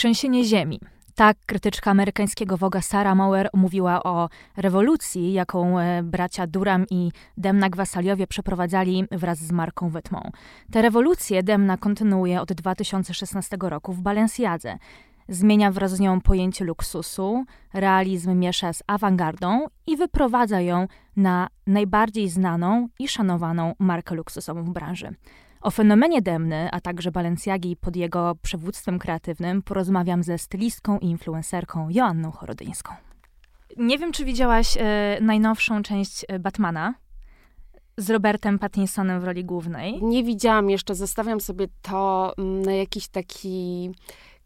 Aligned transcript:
Trzęsienie 0.00 0.44
ziemi. 0.44 0.80
Tak 1.14 1.36
krytyczka 1.46 1.90
amerykańskiego 1.90 2.56
Woga 2.56 2.80
Sarah 2.80 3.16
Mauer 3.16 3.50
mówiła 3.54 4.02
o 4.02 4.28
rewolucji, 4.56 5.32
jaką 5.32 5.78
e, 5.78 6.02
bracia 6.02 6.46
Durham 6.46 6.86
i 6.90 7.12
Demna 7.36 7.70
Gwasaliowie 7.70 8.26
przeprowadzali 8.26 9.04
wraz 9.10 9.38
z 9.38 9.52
Marką 9.52 9.90
Wytmą. 9.90 10.30
Te 10.72 10.82
rewolucje 10.82 11.42
Demna 11.42 11.76
kontynuuje 11.76 12.40
od 12.40 12.52
2016 12.52 13.56
roku 13.60 13.92
w 13.92 14.00
Balenciadze. 14.00 14.78
Zmienia 15.28 15.72
wraz 15.72 15.90
z 15.90 16.00
nią 16.00 16.20
pojęcie 16.20 16.64
luksusu, 16.64 17.44
realizm 17.74 18.38
miesza 18.38 18.72
z 18.72 18.82
awangardą 18.86 19.66
i 19.86 19.96
wyprowadza 19.96 20.60
ją 20.60 20.86
na 21.16 21.48
najbardziej 21.66 22.28
znaną 22.28 22.88
i 22.98 23.08
szanowaną 23.08 23.74
markę 23.78 24.14
luksusową 24.14 24.64
w 24.64 24.70
branży. 24.70 25.14
O 25.60 25.70
fenomenie 25.70 26.22
Demny, 26.22 26.68
a 26.72 26.80
także 26.80 27.12
Balenciagi 27.12 27.76
pod 27.76 27.96
jego 27.96 28.34
przywództwem 28.42 28.98
kreatywnym 28.98 29.62
porozmawiam 29.62 30.22
ze 30.22 30.38
stylistką 30.38 30.98
i 30.98 31.06
influencerką 31.06 31.88
Joanną 31.90 32.30
Chorodyńską. 32.30 32.94
Nie 33.76 33.98
wiem, 33.98 34.12
czy 34.12 34.24
widziałaś 34.24 34.76
e, 34.76 35.18
najnowszą 35.20 35.82
część 35.82 36.24
e, 36.28 36.38
Batmana 36.38 36.94
z 37.96 38.10
Robertem 38.10 38.58
Pattinsonem 38.58 39.20
w 39.20 39.24
roli 39.24 39.44
głównej. 39.44 40.02
Nie 40.02 40.24
widziałam 40.24 40.70
jeszcze, 40.70 40.94
zostawiam 40.94 41.40
sobie 41.40 41.66
to 41.82 42.32
mm, 42.38 42.62
na 42.62 42.72
jakiś 42.72 43.08
taki 43.08 43.90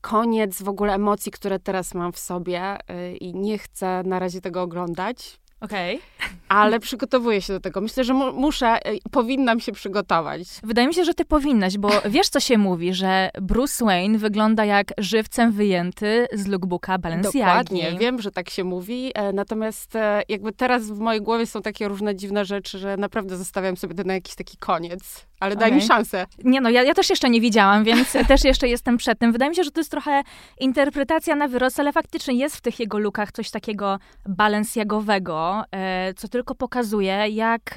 koniec 0.00 0.62
w 0.62 0.68
ogóle 0.68 0.94
emocji, 0.94 1.32
które 1.32 1.58
teraz 1.58 1.94
mam 1.94 2.12
w 2.12 2.18
sobie 2.18 2.78
y, 2.90 3.16
i 3.16 3.34
nie 3.34 3.58
chcę 3.58 4.02
na 4.06 4.18
razie 4.18 4.40
tego 4.40 4.62
oglądać. 4.62 5.40
Okej. 5.64 5.96
Okay. 5.96 6.28
Ale 6.48 6.80
przygotowuję 6.80 7.42
się 7.42 7.52
do 7.52 7.60
tego. 7.60 7.80
Myślę, 7.80 8.04
że 8.04 8.14
mu 8.14 8.32
muszę, 8.32 8.88
y, 8.92 8.98
powinnam 9.10 9.60
się 9.60 9.72
przygotować. 9.72 10.40
Wydaje 10.62 10.88
mi 10.88 10.94
się, 10.94 11.04
że 11.04 11.14
ty 11.14 11.24
powinnaś, 11.24 11.78
bo 11.78 11.90
wiesz, 12.10 12.28
co 12.28 12.40
się 12.40 12.58
mówi, 12.58 12.94
że 12.94 13.30
Bruce 13.42 13.84
Wayne 13.84 14.18
wygląda 14.18 14.64
jak 14.64 14.92
żywcem 14.98 15.52
wyjęty 15.52 16.26
z 16.32 16.46
lookbooka 16.46 16.98
Balenciagi. 16.98 17.38
Dokładnie, 17.38 17.98
wiem, 17.98 18.22
że 18.22 18.30
tak 18.30 18.50
się 18.50 18.64
mówi, 18.64 19.12
e, 19.14 19.32
natomiast 19.32 19.96
e, 19.96 20.22
jakby 20.28 20.52
teraz 20.52 20.86
w 20.86 20.98
mojej 20.98 21.22
głowie 21.22 21.46
są 21.46 21.62
takie 21.62 21.88
różne 21.88 22.16
dziwne 22.16 22.44
rzeczy, 22.44 22.78
że 22.78 22.96
naprawdę 22.96 23.36
zostawiam 23.36 23.76
sobie 23.76 23.94
to 23.94 24.04
na 24.04 24.14
jakiś 24.14 24.34
taki 24.34 24.56
koniec. 24.56 25.26
Ale 25.40 25.56
daj 25.56 25.68
okay. 25.68 25.80
mi 25.80 25.86
szansę. 25.86 26.26
Nie 26.44 26.60
no, 26.60 26.70
ja, 26.70 26.82
ja 26.82 26.94
też 26.94 27.10
jeszcze 27.10 27.30
nie 27.30 27.40
widziałam, 27.40 27.84
więc 27.84 28.12
też 28.28 28.44
jeszcze 28.44 28.68
jestem 28.68 28.96
przed 28.96 29.18
tym. 29.18 29.32
Wydaje 29.32 29.50
mi 29.50 29.56
się, 29.56 29.64
że 29.64 29.70
to 29.70 29.80
jest 29.80 29.90
trochę 29.90 30.22
interpretacja 30.60 31.36
na 31.36 31.48
wyrost, 31.48 31.80
ale 31.80 31.92
faktycznie 31.92 32.34
jest 32.34 32.56
w 32.56 32.60
tych 32.60 32.80
jego 32.80 32.98
lukach 32.98 33.32
coś 33.32 33.50
takiego 33.50 33.98
balenciagowego, 34.28 35.64
e, 35.70 36.14
co 36.14 36.28
tylko 36.28 36.54
pokazuje, 36.54 37.28
jak, 37.28 37.74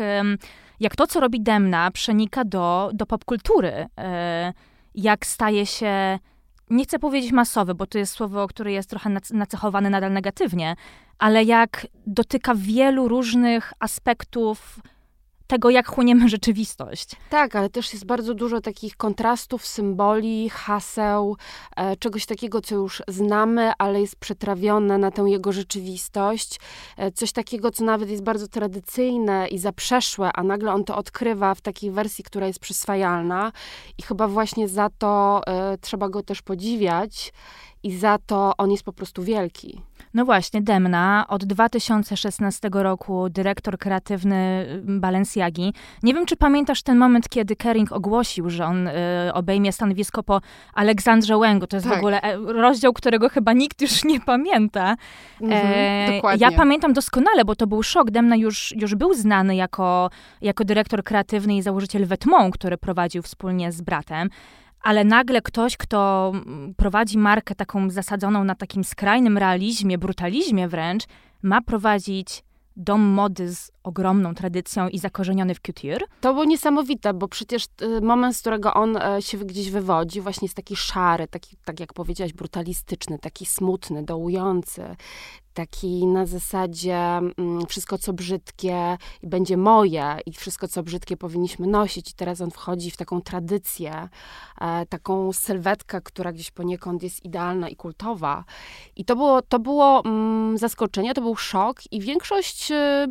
jak 0.79 0.95
to, 0.95 1.07
co 1.07 1.19
robi 1.19 1.41
Demna, 1.41 1.91
przenika 1.91 2.43
do, 2.45 2.89
do 2.93 3.05
popkultury. 3.05 3.87
E, 3.97 4.53
jak 4.95 5.25
staje 5.25 5.65
się, 5.65 6.19
nie 6.69 6.83
chcę 6.83 6.99
powiedzieć 6.99 7.31
masowy, 7.31 7.75
bo 7.75 7.85
to 7.85 7.97
jest 7.97 8.13
słowo, 8.13 8.47
które 8.47 8.71
jest 8.71 8.89
trochę 8.89 9.09
nacechowane 9.33 9.89
nadal 9.89 10.13
negatywnie, 10.13 10.75
ale 11.19 11.43
jak 11.43 11.87
dotyka 12.07 12.53
wielu 12.55 13.07
różnych 13.07 13.73
aspektów 13.79 14.79
tego, 15.47 15.69
jak 15.69 15.87
chłoniemy 15.87 16.29
rzeczywistość. 16.37 17.11
Tak, 17.29 17.55
ale 17.55 17.69
też 17.69 17.93
jest 17.93 18.05
bardzo 18.05 18.33
dużo 18.33 18.61
takich 18.61 18.97
kontrastów, 18.97 19.65
symboli, 19.65 20.49
haseł, 20.49 21.37
e, 21.75 21.95
czegoś 21.97 22.25
takiego, 22.25 22.61
co 22.61 22.75
już 22.75 23.03
znamy, 23.07 23.71
ale 23.77 24.01
jest 24.01 24.15
przetrawione 24.15 24.97
na 24.97 25.11
tę 25.11 25.21
jego 25.21 25.51
rzeczywistość. 25.51 26.59
E, 26.97 27.11
coś 27.11 27.31
takiego, 27.31 27.71
co 27.71 27.83
nawet 27.83 28.09
jest 28.09 28.23
bardzo 28.23 28.47
tradycyjne 28.47 29.47
i 29.47 29.57
zaprzeszłe, 29.57 30.31
a 30.33 30.43
nagle 30.43 30.73
on 30.73 30.83
to 30.83 30.97
odkrywa 30.97 31.55
w 31.55 31.61
takiej 31.61 31.91
wersji, 31.91 32.23
która 32.23 32.47
jest 32.47 32.59
przyswajalna. 32.59 33.51
I 33.97 34.01
chyba 34.03 34.27
właśnie 34.27 34.67
za 34.67 34.89
to 34.97 35.41
e, 35.47 35.77
trzeba 35.77 36.09
go 36.09 36.23
też 36.23 36.41
podziwiać 36.41 37.33
i 37.83 37.97
za 37.97 38.17
to 38.25 38.53
on 38.57 38.71
jest 38.71 38.83
po 38.83 38.93
prostu 38.93 39.23
wielki. 39.23 39.81
No 40.17 40.25
właśnie, 40.25 40.61
Demna, 40.61 41.25
od 41.27 41.45
2016 41.45 42.69
roku 42.73 43.29
dyrektor 43.29 43.77
kreatywny 43.77 44.35
mm, 44.35 45.01
Balenciagi. 45.01 45.73
Nie 46.03 46.13
wiem, 46.13 46.25
czy 46.25 46.37
pamiętasz 46.37 46.83
ten 46.83 46.97
moment, 46.97 47.29
kiedy 47.29 47.55
Kering 47.55 47.91
ogłosił, 47.91 48.49
że 48.49 48.65
on 48.65 48.87
y, 48.87 48.93
obejmie 49.33 49.71
stanowisko 49.71 50.23
po 50.23 50.41
Aleksandrze 50.73 51.37
Łęgu. 51.37 51.67
To 51.67 51.77
jest 51.77 51.87
tak. 51.87 51.95
w 51.95 51.97
ogóle 51.97 52.21
e, 52.21 52.37
rozdział, 52.37 52.93
którego 52.93 53.29
chyba 53.29 53.53
nikt 53.53 53.81
już 53.81 54.03
nie 54.03 54.19
pamięta. 54.19 54.95
Mhm, 55.41 55.61
e, 55.65 56.15
dokładnie. 56.15 56.47
Ja 56.47 56.57
pamiętam 56.57 56.93
doskonale, 56.93 57.45
bo 57.45 57.55
to 57.55 57.67
był 57.67 57.83
szok. 57.83 58.11
Demna 58.11 58.35
już, 58.35 58.73
już 58.77 58.95
był 58.95 59.13
znany 59.13 59.55
jako, 59.55 60.09
jako 60.41 60.65
dyrektor 60.65 61.03
kreatywny 61.03 61.55
i 61.55 61.61
założyciel 61.61 62.05
Wetmont, 62.05 62.53
który 62.53 62.77
prowadził 62.77 63.21
wspólnie 63.21 63.71
z 63.71 63.81
bratem 63.81 64.29
ale 64.87 65.03
nagle 65.03 65.41
ktoś, 65.41 65.77
kto 65.77 66.31
mm, 66.33 66.73
prowadzi 66.75 67.17
markę 67.17 67.55
taką 67.55 67.89
zasadzoną 67.89 68.43
na 68.43 68.55
takim 68.55 68.83
skrajnym 68.83 69.37
realizmie, 69.37 69.97
brutalizmie 69.97 70.67
wręcz, 70.67 71.03
ma 71.41 71.61
prowadzić 71.61 72.43
dom 72.75 73.01
mody 73.01 73.55
z 73.55 73.71
ogromną 73.83 74.35
tradycją 74.35 74.89
i 74.89 74.99
zakorzeniony 74.99 75.55
w 75.55 75.59
couture. 75.59 76.03
To 76.21 76.33
było 76.33 76.45
niesamowite, 76.45 77.13
bo 77.13 77.27
przecież 77.27 77.65
y, 77.81 78.01
moment, 78.01 78.35
z 78.35 78.41
którego 78.41 78.73
on 78.73 78.97
e, 78.97 79.21
się 79.21 79.37
gdzieś 79.37 79.71
wywodzi, 79.71 80.21
właśnie 80.21 80.45
jest 80.45 80.55
taki 80.55 80.75
szary, 80.75 81.27
taki, 81.27 81.57
tak 81.65 81.79
jak 81.79 81.93
powiedziałaś, 81.93 82.33
brutalistyczny, 82.33 83.19
taki 83.19 83.45
smutny, 83.45 84.03
dołujący, 84.03 84.95
taki 85.57 86.05
na 86.05 86.25
zasadzie 86.25 86.97
mm, 86.97 87.65
wszystko 87.67 87.97
co 87.97 88.13
brzydkie 88.13 88.97
będzie 89.23 89.57
moje 89.57 90.19
i 90.25 90.33
wszystko 90.33 90.67
co 90.67 90.83
brzydkie 90.83 91.17
powinniśmy 91.17 91.67
nosić. 91.67 92.11
I 92.11 92.13
teraz 92.13 92.41
on 92.41 92.51
wchodzi 92.51 92.91
w 92.91 92.97
taką 92.97 93.21
tradycję, 93.21 94.09
e, 94.61 94.85
taką 94.85 95.33
sylwetkę, 95.33 96.01
która 96.01 96.31
gdzieś 96.31 96.51
poniekąd 96.51 97.03
jest 97.03 97.25
idealna 97.25 97.69
i 97.69 97.75
kultowa. 97.75 98.43
I 98.95 99.05
to 99.05 99.15
było, 99.15 99.41
to 99.41 99.59
było 99.59 100.05
mm, 100.05 100.57
zaskoczenie, 100.57 101.13
to 101.13 101.21
był 101.21 101.35
szok 101.35 101.77
i 101.91 102.01
większość 102.01 102.71
y, 102.71 103.07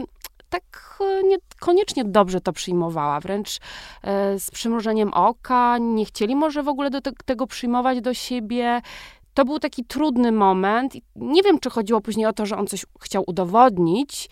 tak 0.48 0.98
e, 1.00 1.22
niekoniecznie 1.22 2.04
dobrze 2.04 2.40
to 2.40 2.52
przyjmowała, 2.52 3.20
wręcz 3.20 3.58
e, 4.02 4.38
z 4.38 4.50
przymrużeniem 4.50 5.14
oka, 5.14 5.78
nie 5.78 6.04
chcieli 6.04 6.36
może 6.36 6.62
w 6.62 6.68
ogóle 6.68 6.90
do 6.90 7.00
te, 7.00 7.10
tego 7.24 7.46
przyjmować 7.46 8.00
do 8.00 8.14
siebie. 8.14 8.82
To 9.36 9.44
był 9.44 9.58
taki 9.58 9.84
trudny 9.84 10.32
moment. 10.32 10.94
Nie 11.16 11.42
wiem, 11.42 11.58
czy 11.60 11.70
chodziło 11.70 12.00
później 12.00 12.26
o 12.26 12.32
to, 12.32 12.46
że 12.46 12.56
on 12.56 12.66
coś 12.66 12.86
chciał 13.00 13.24
udowodnić, 13.26 14.28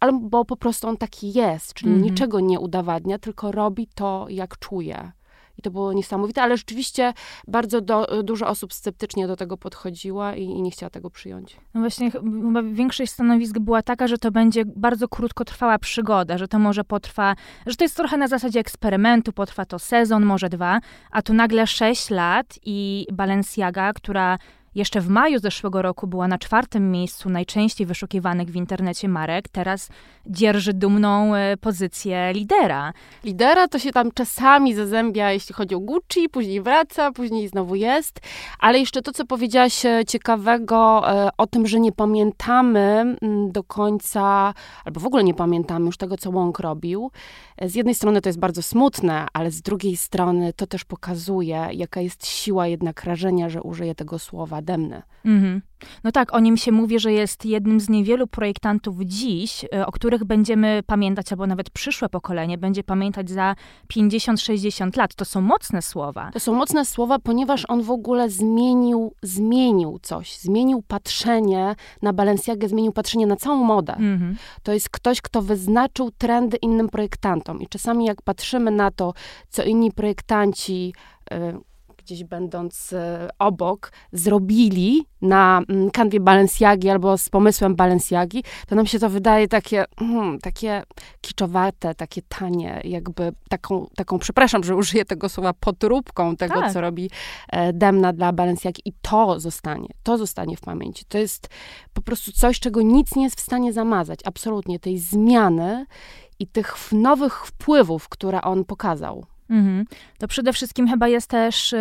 albo 0.00 0.44
po 0.44 0.56
prostu 0.56 0.88
on 0.88 0.96
taki 0.96 1.32
jest, 1.32 1.74
czyli 1.74 1.90
mm 1.90 2.02
-hmm. 2.02 2.04
niczego 2.04 2.40
nie 2.40 2.60
udowadnia, 2.60 3.18
tylko 3.18 3.52
robi 3.52 3.88
to, 3.94 4.26
jak 4.28 4.58
czuje. 4.58 5.12
I 5.58 5.62
to 5.62 5.70
było 5.70 5.92
niesamowite, 5.92 6.42
ale 6.42 6.56
rzeczywiście 6.56 7.12
bardzo 7.48 7.80
do, 7.80 8.22
dużo 8.22 8.48
osób 8.48 8.72
sceptycznie 8.72 9.26
do 9.26 9.36
tego 9.36 9.56
podchodziła 9.56 10.34
i, 10.34 10.42
i, 10.42 10.62
nie 10.62 10.70
chciała 10.70 10.90
tego 10.90 11.10
przyjąć. 11.10 11.56
No 11.74 11.80
właśnie, 11.80 12.10
chyba 12.10 12.62
większość 12.62 13.12
stanowisk 13.12 13.58
była 13.58 13.82
taka, 13.82 14.06
że 14.06 14.18
to 14.18 14.30
będzie 14.30 14.64
bardzo 14.64 15.08
krótkotrwała 15.08 15.78
przygoda, 15.78 16.38
że 16.38 16.48
to 16.48 16.58
może 16.58 16.84
potrwa, 16.84 17.36
że 17.66 17.76
to 17.76 17.84
jest 17.84 17.96
trochę 17.96 18.16
na 18.16 18.28
zasadzie 18.28 18.60
eksperymentu, 18.60 19.32
potrwa 19.32 19.64
to 19.64 19.78
sezon, 19.78 20.24
może 20.24 20.48
dwa, 20.48 20.80
a 21.10 21.22
tu 21.22 21.34
nagle 21.34 21.66
sześć 21.66 22.10
lat 22.10 22.58
i 22.64 23.06
Balenciaga, 23.12 23.92
która 23.92 24.38
jeszcze 24.74 25.00
w 25.00 25.08
maju 25.08 25.38
zeszłego 25.38 25.82
roku 25.82 26.06
była 26.06 26.28
na 26.28 26.38
czwartym 26.38 26.90
miejscu 26.90 27.30
najczęściej 27.30 27.86
wyszukiwanych 27.86 28.50
w 28.50 28.56
internecie 28.56 29.08
marek. 29.08 29.48
Teraz 29.48 29.88
dzierży 30.26 30.72
dumną 30.72 31.34
e, 31.34 31.56
pozycję 31.56 32.32
lidera. 32.32 32.92
Lidera 33.24 33.68
to 33.68 33.78
się 33.78 33.92
tam 33.92 34.12
czasami 34.12 34.74
zazębia, 34.74 35.32
jeśli 35.32 35.54
chodzi 35.54 35.74
o 35.74 35.80
Gucci, 35.80 36.28
później 36.28 36.62
wraca, 36.62 37.12
później 37.12 37.48
znowu 37.48 37.74
jest. 37.74 38.20
Ale 38.58 38.78
jeszcze 38.78 39.02
to, 39.02 39.12
co 39.12 39.24
powiedziałaś 39.24 39.86
e, 39.86 40.04
ciekawego 40.08 41.10
e, 41.10 41.28
o 41.38 41.46
tym, 41.46 41.66
że 41.66 41.80
nie 41.80 41.92
pamiętamy 41.92 43.16
mm, 43.22 43.52
do 43.52 43.64
końca, 43.64 44.54
albo 44.84 45.00
w 45.00 45.06
ogóle 45.06 45.24
nie 45.24 45.34
pamiętamy 45.34 45.86
już 45.86 45.96
tego, 45.96 46.16
co 46.16 46.30
Łąk 46.30 46.58
robił. 46.58 47.10
Z 47.62 47.74
jednej 47.74 47.94
strony 47.94 48.20
to 48.20 48.28
jest 48.28 48.38
bardzo 48.38 48.62
smutne, 48.62 49.26
ale 49.32 49.50
z 49.50 49.62
drugiej 49.62 49.96
strony 49.96 50.52
to 50.52 50.66
też 50.66 50.84
pokazuje, 50.84 51.68
jaka 51.72 52.00
jest 52.00 52.26
siła 52.26 52.66
jednak 52.66 53.04
rażenia, 53.04 53.48
że 53.48 53.62
użyję 53.62 53.94
tego 53.94 54.18
słowa 54.18 54.62
demne. 54.64 55.02
Mhm. 55.24 55.62
No 56.04 56.12
tak, 56.12 56.34
o 56.34 56.40
nim 56.40 56.56
się 56.56 56.72
mówi, 56.72 56.98
że 56.98 57.12
jest 57.12 57.44
jednym 57.44 57.80
z 57.80 57.88
niewielu 57.88 58.26
projektantów 58.26 58.96
dziś, 59.00 59.64
e, 59.74 59.86
o 59.86 59.92
których 59.92 60.24
będziemy 60.24 60.82
pamiętać, 60.86 61.32
albo 61.32 61.46
nawet 61.46 61.70
przyszłe 61.70 62.08
pokolenie 62.08 62.58
będzie 62.58 62.84
pamiętać 62.84 63.30
za 63.30 63.54
50-60 63.88 64.96
lat. 64.96 65.14
To 65.14 65.24
są 65.24 65.40
mocne 65.40 65.82
słowa. 65.82 66.30
To 66.32 66.40
są 66.40 66.54
mocne 66.54 66.84
słowa, 66.84 67.18
ponieważ 67.18 67.64
on 67.68 67.82
w 67.82 67.90
ogóle 67.90 68.30
zmienił, 68.30 69.14
zmienił 69.22 69.98
coś, 70.02 70.38
zmienił 70.38 70.82
patrzenie 70.82 71.74
na 72.02 72.12
Balenciagę, 72.12 72.68
zmienił 72.68 72.92
patrzenie 72.92 73.26
na 73.26 73.36
całą 73.36 73.64
modę. 73.64 73.92
Mhm. 73.92 74.36
To 74.62 74.72
jest 74.72 74.90
ktoś, 74.90 75.20
kto 75.20 75.42
wyznaczył 75.42 76.10
trendy 76.10 76.56
innym 76.56 76.88
projektantom. 76.88 77.60
I 77.60 77.66
czasami 77.66 78.04
jak 78.04 78.22
patrzymy 78.22 78.70
na 78.70 78.90
to, 78.90 79.14
co 79.48 79.62
inni 79.62 79.92
projektanci 79.92 80.92
y, 81.32 81.73
gdzieś 82.04 82.24
będąc 82.24 82.92
e, 82.92 83.28
obok, 83.38 83.92
zrobili 84.12 85.06
na 85.22 85.62
mm, 85.68 85.90
kanwie 85.90 86.20
Balenciagi 86.20 86.90
albo 86.90 87.18
z 87.18 87.28
pomysłem 87.28 87.76
Balenciagi, 87.76 88.44
to 88.68 88.74
nam 88.74 88.86
się 88.86 88.98
to 88.98 89.10
wydaje 89.10 89.48
takie, 89.48 89.84
mm, 90.00 90.38
takie 90.38 90.82
kiczowate, 91.20 91.94
takie 91.94 92.22
tanie, 92.22 92.80
jakby 92.84 93.32
taką, 93.48 93.86
taką, 93.96 94.18
przepraszam, 94.18 94.64
że 94.64 94.76
użyję 94.76 95.04
tego 95.04 95.28
słowa, 95.28 95.52
potróbką 95.52 96.36
tego, 96.36 96.60
tak. 96.60 96.72
co 96.72 96.80
robi 96.80 97.10
e, 97.48 97.72
Demna 97.72 98.12
dla 98.12 98.32
Balenciagi 98.32 98.82
i 98.84 98.92
to 99.02 99.40
zostanie, 99.40 99.88
to 100.02 100.18
zostanie 100.18 100.56
w 100.56 100.60
pamięci. 100.60 101.04
To 101.04 101.18
jest 101.18 101.48
po 101.92 102.02
prostu 102.02 102.32
coś, 102.32 102.60
czego 102.60 102.82
nic 102.82 103.16
nie 103.16 103.24
jest 103.24 103.40
w 103.40 103.44
stanie 103.44 103.72
zamazać, 103.72 104.20
absolutnie, 104.24 104.78
tej 104.78 104.98
zmiany 104.98 105.86
i 106.38 106.46
tych 106.46 106.92
nowych 106.92 107.46
wpływów, 107.46 108.08
które 108.08 108.42
on 108.42 108.64
pokazał. 108.64 109.24
Mhm. 109.54 109.84
To 110.18 110.28
przede 110.28 110.52
wszystkim 110.52 110.88
chyba 110.88 111.08
jest 111.08 111.30
też 111.30 111.72
y, 111.72 111.78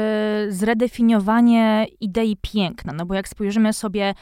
zredefiniowanie 0.50 1.88
idei 2.00 2.38
piękna, 2.42 2.94
no 2.94 3.06
bo 3.06 3.14
jak 3.14 3.28
spojrzymy 3.28 3.74
sobie 3.74 4.14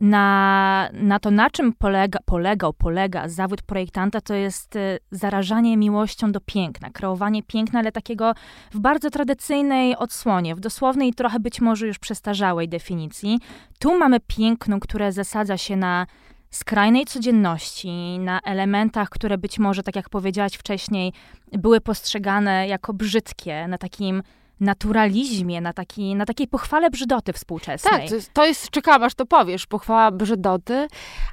na, 0.00 0.88
na 0.92 1.18
to, 1.18 1.30
na 1.30 1.50
czym 1.50 1.72
polega, 1.72 2.18
polegał, 2.24 2.72
polega 2.72 3.28
zawód 3.28 3.62
projektanta, 3.62 4.20
to 4.20 4.34
jest 4.34 4.76
y, 4.76 4.98
zarażanie 5.10 5.76
miłością 5.76 6.32
do 6.32 6.40
piękna, 6.40 6.90
kreowanie 6.90 7.42
piękna, 7.42 7.78
ale 7.78 7.92
takiego 7.92 8.34
w 8.72 8.78
bardzo 8.78 9.10
tradycyjnej 9.10 9.96
odsłonie, 9.96 10.54
w 10.54 10.60
dosłownej 10.60 11.14
trochę 11.14 11.40
być 11.40 11.60
może 11.60 11.86
już 11.86 11.98
przestarzałej 11.98 12.68
definicji. 12.68 13.38
Tu 13.78 13.98
mamy 13.98 14.20
piękno, 14.20 14.80
które 14.80 15.12
zasadza 15.12 15.56
się 15.56 15.76
na 15.76 16.06
skrajnej 16.50 17.04
codzienności, 17.04 18.18
na 18.18 18.40
elementach, 18.40 19.08
które 19.08 19.38
być 19.38 19.58
może, 19.58 19.82
tak 19.82 19.96
jak 19.96 20.08
powiedziałaś 20.08 20.52
wcześniej, 20.52 21.12
były 21.52 21.80
postrzegane 21.80 22.68
jako 22.68 22.92
brzydkie, 22.92 23.68
na 23.68 23.78
takim 23.78 24.22
naturalizmie, 24.60 25.60
na, 25.60 25.72
taki, 25.72 26.14
na 26.14 26.26
takiej 26.26 26.48
pochwale 26.48 26.90
brzydoty 26.90 27.32
współczesnej. 27.32 27.92
Tak, 27.92 28.08
to 28.08 28.14
jest, 28.14 28.32
to 28.32 28.46
jest, 28.46 28.70
czekam 28.70 29.02
aż 29.02 29.14
to 29.14 29.26
powiesz, 29.26 29.66
pochwała 29.66 30.10
brzydoty, 30.10 30.88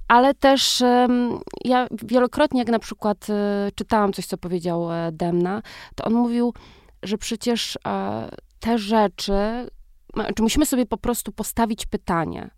ale 0.08 0.34
też 0.34 0.82
um, 0.82 1.40
ja 1.66 1.88
wielokrotnie, 1.92 2.60
jak 2.60 2.70
na 2.70 2.80
przykład 2.80 3.28
y, 3.30 3.34
czytałam 3.76 4.14
coś, 4.14 4.26
co 4.26 4.38
powiedział 4.38 4.94
e, 4.94 5.12
Demna, 5.12 5.62
to 5.96 6.04
on 6.04 6.14
mówił, 6.14 6.54
że 7.04 7.18
przecież 7.18 7.78
e, 7.88 8.30
te 8.60 8.78
rzeczy, 8.78 9.70
czy 10.36 10.44
musimy 10.44 10.66
sobie 10.66 10.86
po 10.86 10.98
prostu 10.98 11.32
postawić 11.32 11.86
pytanie, 11.86 12.50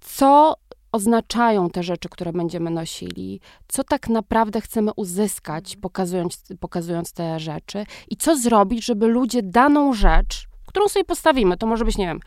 co 0.00 0.54
oznaczają 0.92 1.70
te 1.70 1.82
rzeczy, 1.82 2.08
które 2.08 2.32
będziemy 2.32 2.70
nosili, 2.70 3.40
co 3.68 3.84
tak 3.84 4.08
naprawdę 4.08 4.60
chcemy 4.60 4.90
uzyskać, 4.96 5.76
pokazując, 5.76 6.44
pokazując 6.60 7.12
te 7.12 7.40
rzeczy 7.40 7.84
i 8.08 8.16
co 8.16 8.36
zrobić, 8.36 8.84
żeby 8.84 9.06
ludzie 9.06 9.42
daną 9.42 9.92
rzecz, 9.92 10.48
którą 10.66 10.88
sobie 10.88 11.04
postawimy, 11.04 11.56
to 11.56 11.66
może 11.66 11.84
być, 11.84 11.96
nie 11.96 12.06
wiem, 12.06 12.20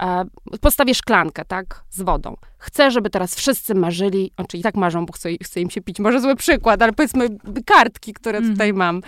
e, 0.00 0.24
postawię 0.60 0.94
szklankę, 0.94 1.44
tak, 1.44 1.84
z 1.90 2.02
wodą. 2.02 2.36
Chcę, 2.58 2.90
żeby 2.90 3.10
teraz 3.10 3.34
wszyscy 3.34 3.74
marzyli, 3.74 4.32
czyli 4.48 4.62
tak 4.62 4.74
marzą, 4.74 5.06
bo 5.06 5.12
chcę, 5.12 5.28
chcę 5.42 5.60
im 5.60 5.70
się 5.70 5.80
pić, 5.80 5.98
może 5.98 6.20
zły 6.20 6.36
przykład, 6.36 6.82
ale 6.82 6.92
powiedzmy 6.92 7.28
kartki, 7.66 8.12
które 8.12 8.38
mm. 8.38 8.50
tutaj 8.50 8.72
mam, 8.72 9.02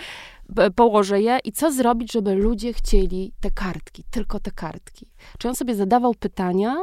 położę 0.75 1.21
je 1.21 1.39
i 1.43 1.51
co 1.51 1.71
zrobić, 1.71 2.11
żeby 2.11 2.35
ludzie 2.35 2.73
chcieli 2.73 3.33
te 3.39 3.51
kartki, 3.51 4.03
tylko 4.11 4.39
te 4.39 4.51
kartki. 4.51 5.07
Czy 5.39 5.49
on 5.49 5.55
sobie 5.55 5.75
zadawał 5.75 6.13
pytania 6.13 6.75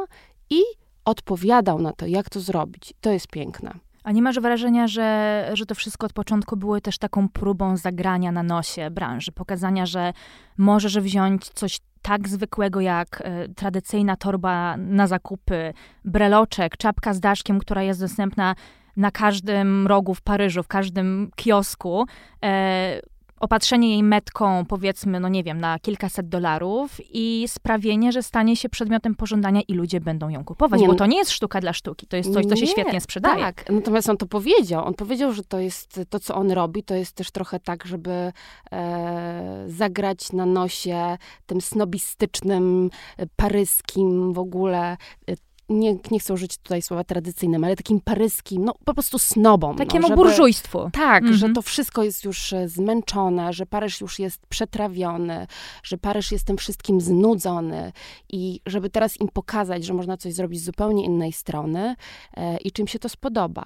i 0.49 0.61
odpowiadał 1.09 1.81
na 1.81 1.93
to, 1.93 2.05
jak 2.05 2.29
to 2.29 2.39
zrobić. 2.39 2.93
To 3.01 3.11
jest 3.11 3.27
piękne. 3.27 3.73
A 4.03 4.11
nie 4.11 4.21
masz 4.21 4.39
wrażenia, 4.39 4.87
że, 4.87 5.49
że 5.53 5.65
to 5.65 5.75
wszystko 5.75 6.05
od 6.05 6.13
początku 6.13 6.57
było 6.57 6.81
też 6.81 6.97
taką 6.97 7.29
próbą 7.29 7.77
zagrania 7.77 8.31
na 8.31 8.43
nosie 8.43 8.91
branży, 8.91 9.31
pokazania, 9.31 9.85
że 9.85 10.13
możesz 10.57 10.99
wziąć 10.99 11.49
coś 11.49 11.79
tak 12.01 12.29
zwykłego 12.29 12.81
jak 12.81 13.21
y, 13.21 13.53
tradycyjna 13.53 14.15
torba 14.15 14.77
na 14.77 15.07
zakupy, 15.07 15.73
breloczek, 16.05 16.77
czapka 16.77 17.13
z 17.13 17.19
daszkiem, 17.19 17.59
która 17.59 17.83
jest 17.83 17.99
dostępna 17.99 18.55
na 18.97 19.11
każdym 19.11 19.87
rogu 19.87 20.13
w 20.13 20.21
Paryżu, 20.21 20.63
w 20.63 20.67
każdym 20.67 21.31
kiosku. 21.35 22.05
E, 22.43 23.01
opatrzenie 23.39 23.89
jej 23.89 24.03
metką, 24.03 24.65
powiedzmy, 24.65 25.19
no 25.19 25.29
nie 25.29 25.43
wiem, 25.43 25.61
na 25.61 25.79
kilkaset 25.79 26.29
dolarów 26.29 26.97
i 27.13 27.45
sprawienie, 27.47 28.11
że 28.11 28.23
stanie 28.23 28.55
się 28.55 28.69
przedmiotem 28.69 29.15
pożądania 29.15 29.61
i 29.67 29.73
ludzie 29.73 29.99
będą 29.99 30.29
ją 30.29 30.45
kupować, 30.45 30.81
nie, 30.81 30.87
bo 30.87 30.95
to 30.95 31.05
nie 31.05 31.17
jest 31.17 31.31
sztuka 31.31 31.61
dla 31.61 31.73
sztuki, 31.73 32.07
to 32.07 32.17
jest 32.17 32.33
coś, 32.33 32.45
co 32.45 32.55
się 32.55 32.65
nie, 32.65 32.71
świetnie 32.71 33.01
sprzedaje. 33.01 33.43
Tak, 33.43 33.69
natomiast 33.69 34.09
on 34.09 34.17
to 34.17 34.25
powiedział. 34.25 34.85
On 34.85 34.93
powiedział, 34.93 35.33
że 35.33 35.43
to 35.43 35.59
jest 35.59 35.99
to, 36.09 36.19
co 36.19 36.35
on 36.35 36.51
robi, 36.51 36.83
to 36.83 36.95
jest 36.95 37.15
też 37.15 37.31
trochę 37.31 37.59
tak, 37.59 37.85
żeby 37.85 38.31
e, 38.71 39.63
zagrać 39.67 40.31
na 40.33 40.45
nosie 40.45 41.17
tym 41.45 41.61
snobistycznym, 41.61 42.89
paryskim 43.35 44.33
w 44.33 44.39
ogóle 44.39 44.97
e, 45.27 45.35
nie, 45.69 45.97
nie 46.11 46.19
chcę 46.19 46.33
użyć 46.33 46.57
tutaj 46.57 46.81
słowa 46.81 47.03
tradycyjnym, 47.03 47.63
ale 47.63 47.75
takim 47.75 48.01
paryskim, 48.01 48.65
no 48.65 48.73
po 48.85 48.93
prostu 48.93 49.19
snobom. 49.19 49.71
No, 49.71 49.77
Takiemu 49.77 50.01
no, 50.01 50.07
żeby, 50.07 50.21
burżujstwu. 50.21 50.89
Tak, 50.93 51.27
że 51.27 51.33
mhm. 51.33 51.53
to 51.53 51.61
wszystko 51.61 52.03
jest 52.03 52.23
już 52.23 52.53
e, 52.53 52.69
zmęczone, 52.69 53.53
że 53.53 53.65
Paryż 53.65 54.01
już 54.01 54.19
jest 54.19 54.47
przetrawiony, 54.47 55.47
że 55.83 55.97
Paryż 55.97 56.31
jest 56.31 56.45
tym 56.45 56.57
wszystkim 56.57 57.01
znudzony 57.01 57.91
i 58.29 58.59
żeby 58.65 58.89
teraz 58.89 59.19
im 59.19 59.27
pokazać, 59.27 59.85
że 59.85 59.93
można 59.93 60.17
coś 60.17 60.33
zrobić 60.33 60.61
z 60.61 60.65
zupełnie 60.65 61.05
innej 61.05 61.33
strony 61.33 61.95
e, 62.37 62.57
i 62.57 62.71
czym 62.71 62.87
się 62.87 62.99
to 62.99 63.09
spodoba 63.09 63.65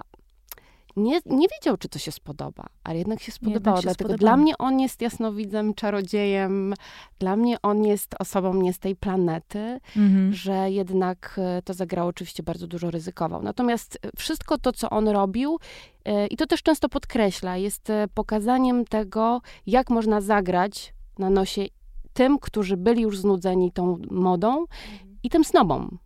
nie, 0.96 1.20
nie 1.26 1.48
wiedział, 1.48 1.76
czy 1.76 1.88
to 1.88 1.98
się 1.98 2.12
spodoba, 2.12 2.66
ale 2.84 2.98
jednak 2.98 3.20
się 3.20 3.32
spodobało. 3.32 3.76
Jednak 3.76 3.92
się 3.92 3.96
dlatego 3.96 4.18
dla 4.18 4.36
mnie 4.36 4.58
on 4.58 4.80
jest 4.80 5.02
jasnowidzem, 5.02 5.74
czarodziejem, 5.74 6.74
dla 7.18 7.36
mnie 7.36 7.56
on 7.62 7.84
jest 7.84 8.14
osobą 8.18 8.54
nie 8.54 8.72
z 8.72 8.78
tej 8.78 8.96
planety, 8.96 9.80
mhm. 9.96 10.32
że 10.32 10.70
jednak 10.70 11.36
e, 11.38 11.62
to 11.62 11.74
zagrało 11.74 12.08
oczywiście 12.08 12.42
bardzo 12.42 12.66
dużo 12.66 12.90
ryzykował. 12.90 13.42
Natomiast 13.42 13.98
e, 14.02 14.08
wszystko 14.16 14.58
to, 14.58 14.72
co 14.72 14.90
on 14.90 15.08
robił, 15.08 15.58
e, 16.04 16.26
i 16.26 16.36
to 16.36 16.46
też 16.46 16.62
często 16.62 16.88
podkreśla, 16.88 17.56
jest 17.56 17.92
pokazaniem 18.14 18.84
tego, 18.84 19.40
jak 19.66 19.90
można 19.90 20.20
zagrać 20.20 20.94
na 21.18 21.30
nosie 21.30 21.66
tym, 22.12 22.38
którzy 22.38 22.76
byli 22.76 23.02
już 23.02 23.18
znudzeni 23.18 23.72
tą 23.72 23.98
modą 24.10 24.48
mhm. 24.48 25.18
i 25.22 25.30
tym 25.30 25.44
snobom 25.44 25.98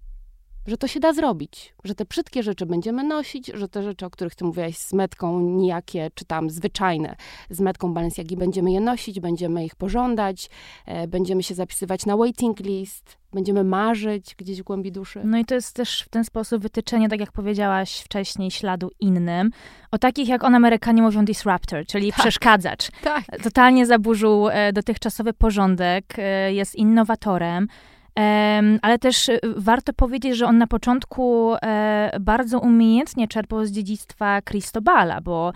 że 0.68 0.76
to 0.76 0.86
się 0.86 1.00
da 1.00 1.12
zrobić, 1.12 1.74
że 1.84 1.94
te 1.94 2.04
wszystkie 2.10 2.42
rzeczy 2.42 2.66
będziemy 2.66 3.04
nosić, 3.04 3.46
że 3.54 3.68
te 3.68 3.82
rzeczy, 3.82 4.06
o 4.06 4.10
których 4.10 4.34
ty 4.34 4.44
mówiłaś 4.44 4.76
z 4.76 4.92
metką 4.92 5.40
nijakie, 5.40 6.10
czy 6.14 6.24
tam 6.24 6.50
zwyczajne, 6.50 7.16
z 7.50 7.60
metką 7.60 7.94
Balenciagi 7.94 8.36
będziemy 8.36 8.72
je 8.72 8.80
nosić, 8.80 9.20
będziemy 9.20 9.64
ich 9.64 9.76
pożądać, 9.76 10.50
e, 10.86 11.08
będziemy 11.08 11.42
się 11.42 11.54
zapisywać 11.54 12.06
na 12.06 12.16
waiting 12.16 12.60
list, 12.60 13.18
będziemy 13.32 13.64
marzyć 13.64 14.34
gdzieś 14.34 14.60
w 14.60 14.64
głębi 14.64 14.92
duszy. 14.92 15.20
No 15.24 15.38
i 15.38 15.44
to 15.44 15.54
jest 15.54 15.76
też 15.76 16.02
w 16.02 16.08
ten 16.08 16.24
sposób 16.24 16.62
wytyczenie, 16.62 17.08
tak 17.08 17.20
jak 17.20 17.32
powiedziałaś 17.32 18.00
wcześniej, 18.00 18.50
śladu 18.50 18.90
innym. 19.00 19.50
O 19.90 19.98
takich, 19.98 20.28
jak 20.28 20.44
on 20.44 20.54
Amerykanie 20.54 21.02
mówią, 21.02 21.24
disruptor, 21.24 21.86
czyli 21.86 22.12
tak. 22.12 22.20
przeszkadzacz. 22.20 22.90
Tak. 23.02 23.24
Totalnie 23.42 23.86
zaburzył 23.86 24.48
e, 24.48 24.72
dotychczasowy 24.72 25.32
porządek, 25.32 26.04
e, 26.18 26.52
jest 26.52 26.74
innowatorem 26.74 27.68
ale 28.82 28.98
też 28.98 29.28
y, 29.28 29.40
warto 29.56 29.92
powiedzieć, 29.92 30.36
że 30.36 30.46
on 30.46 30.58
na 30.58 30.66
początku 30.66 31.54
e, 31.62 32.16
bardzo 32.20 32.60
umiejętnie 32.60 33.28
czerpał 33.28 33.66
z 33.66 33.70
dziedzictwa 33.70 34.42
Cristobala, 34.42 35.20
bo 35.20 35.52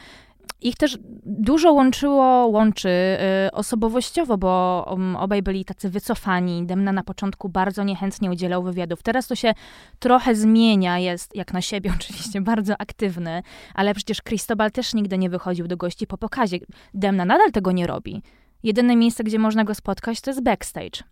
ich 0.62 0.76
też 0.76 0.98
dużo 1.26 1.72
łączyło, 1.72 2.46
łączy 2.46 2.88
y, 2.88 3.52
osobowościowo, 3.52 4.38
bo 4.38 4.84
um, 4.90 5.16
obaj 5.16 5.42
byli 5.42 5.64
tacy 5.64 5.90
wycofani. 5.90 6.66
Demna 6.66 6.92
na 6.92 7.02
początku 7.02 7.48
bardzo 7.48 7.84
niechętnie 7.84 8.30
udzielał 8.30 8.62
wywiadów. 8.62 9.02
Teraz 9.02 9.26
to 9.26 9.34
się 9.34 9.54
trochę 9.98 10.34
zmienia, 10.34 10.98
jest 10.98 11.36
jak 11.36 11.52
na 11.52 11.60
siebie 11.60 11.92
oczywiście 12.00 12.40
bardzo 12.40 12.80
aktywny, 12.80 13.42
ale 13.74 13.94
przecież 13.94 14.22
Cristobal 14.22 14.70
też 14.70 14.94
nigdy 14.94 15.18
nie 15.18 15.30
wychodził 15.30 15.68
do 15.68 15.76
gości 15.76 16.06
po 16.06 16.18
pokazie. 16.18 16.58
Demna 16.94 17.24
nadal 17.24 17.52
tego 17.52 17.72
nie 17.72 17.86
robi. 17.86 18.22
Jedyne 18.62 18.96
miejsce, 18.96 19.24
gdzie 19.24 19.38
można 19.38 19.64
go 19.64 19.74
spotkać, 19.74 20.20
to 20.20 20.30
jest 20.30 20.42
backstage. 20.42 21.02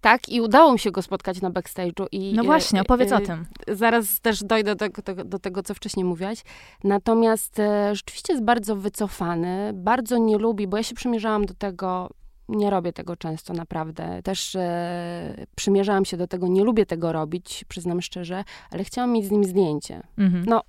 Tak, 0.00 0.28
i 0.28 0.40
udało 0.40 0.72
mi 0.72 0.78
się 0.78 0.90
go 0.90 1.02
spotkać 1.02 1.40
na 1.40 1.50
backstage'u. 1.50 2.06
I, 2.12 2.32
no 2.34 2.44
właśnie, 2.44 2.80
opowiedz 2.80 3.12
o 3.12 3.20
tym. 3.20 3.46
Zaraz 3.68 4.20
też 4.20 4.44
dojdę 4.44 4.76
do, 4.76 4.88
do, 4.88 5.24
do 5.24 5.38
tego, 5.38 5.62
co 5.62 5.74
wcześniej 5.74 6.04
mówiłaś. 6.04 6.42
Natomiast 6.84 7.58
e, 7.58 7.94
rzeczywiście 7.94 8.32
jest 8.32 8.44
bardzo 8.44 8.76
wycofany, 8.76 9.70
bardzo 9.74 10.18
nie 10.18 10.38
lubi, 10.38 10.66
bo 10.66 10.76
ja 10.76 10.82
się 10.82 10.94
przymierzałam 10.94 11.46
do 11.46 11.54
tego, 11.54 12.10
nie 12.48 12.70
robię 12.70 12.92
tego 12.92 13.16
często, 13.16 13.52
naprawdę. 13.52 14.22
Też 14.22 14.56
e, 14.56 15.46
przymierzałam 15.56 16.04
się 16.04 16.16
do 16.16 16.26
tego, 16.26 16.48
nie 16.48 16.64
lubię 16.64 16.86
tego 16.86 17.12
robić, 17.12 17.64
przyznam 17.68 18.02
szczerze, 18.02 18.44
ale 18.70 18.84
chciałam 18.84 19.12
mieć 19.12 19.26
z 19.26 19.30
nim 19.30 19.44
zdjęcie. 19.44 20.02
Mhm. 20.18 20.44
No, 20.46 20.62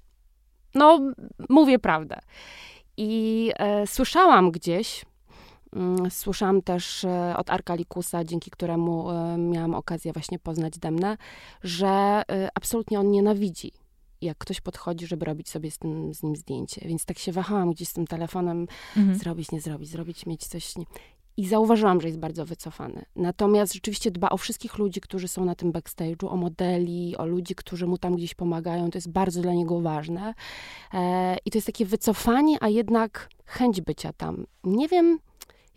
no, 0.76 1.00
mówię 1.50 1.80
prawdę. 1.80 2.20
I 2.98 3.52
e, 3.60 3.88
słyszałam 3.88 4.52
gdzieś, 4.52 5.06
słyszałam 6.10 6.62
też 6.62 7.03
e, 7.03 7.38
od 7.38 7.50
Arka 7.50 7.75
Likusa, 7.75 8.24
dzięki 8.24 8.51
któremu 8.51 9.12
e, 9.12 9.38
miałam 9.38 9.75
okazję 9.75 10.13
właśnie 10.13 10.39
poznać 10.39 10.77
Demnę, 10.79 11.17
że 11.63 11.88
e, 11.88 12.50
absolutnie 12.55 13.00
on 13.00 13.12
nienawidzi 13.12 13.72
jak 14.22 14.38
ktoś 14.38 14.62
podchodzi, 14.62 15.07
żeby 15.07 15.25
robić 15.25 15.50
sobie 15.50 15.72
z, 15.72 15.77
tym, 15.77 16.13
z 16.13 16.24
nim 16.24 16.36
zdjęcie. 16.36 16.88
Więc 16.88 17.05
tak 17.05 17.19
się 17.19 17.31
wahałam 17.31 17.72
gdzieś 17.72 17.89
z 17.89 17.93
tym 17.93 18.07
telefonem, 18.07 18.67
mhm. 18.98 19.17
zrobić, 19.17 19.51
nie 19.51 19.62
zrobić, 19.62 19.89
zrobić, 19.89 20.25
mieć 20.25 20.48
coś. 20.48 20.77
Nie. 20.77 20.86
i 21.38 21.48
zauważyłam, 21.48 22.01
że 22.01 22.07
jest 22.07 22.19
bardzo 22.19 22.46
wycofany. 22.46 23.05
Natomiast 23.15 23.74
rzeczywiście 23.74 24.12
dba 24.12 24.29
o 24.29 24.38
wszystkich 24.38 24.77
ludzi, 24.77 25.01
którzy 25.01 25.27
są 25.27 25.46
na 25.46 25.55
tym 25.55 25.72
backstage'u, 25.72 26.27
o 26.29 26.36
modeli, 26.36 27.17
o 27.17 27.25
ludzi, 27.25 27.55
którzy 27.55 27.88
mu 27.88 27.98
tam 27.98 28.15
gdzieś 28.15 28.34
pomagają. 28.34 28.91
To 28.91 28.98
jest 28.98 29.12
bardzo 29.12 29.41
dla 29.41 29.53
niego 29.53 29.81
ważne. 29.81 30.34
E, 30.93 31.38
I 31.46 31.51
to 31.51 31.57
jest 31.57 31.67
takie 31.67 31.86
wycofanie, 31.86 32.57
a 32.62 32.69
jednak 32.69 33.29
chęć 33.46 33.81
bycia 33.81 34.13
tam. 34.13 34.46
Nie 34.63 34.88
wiem, 34.88 35.19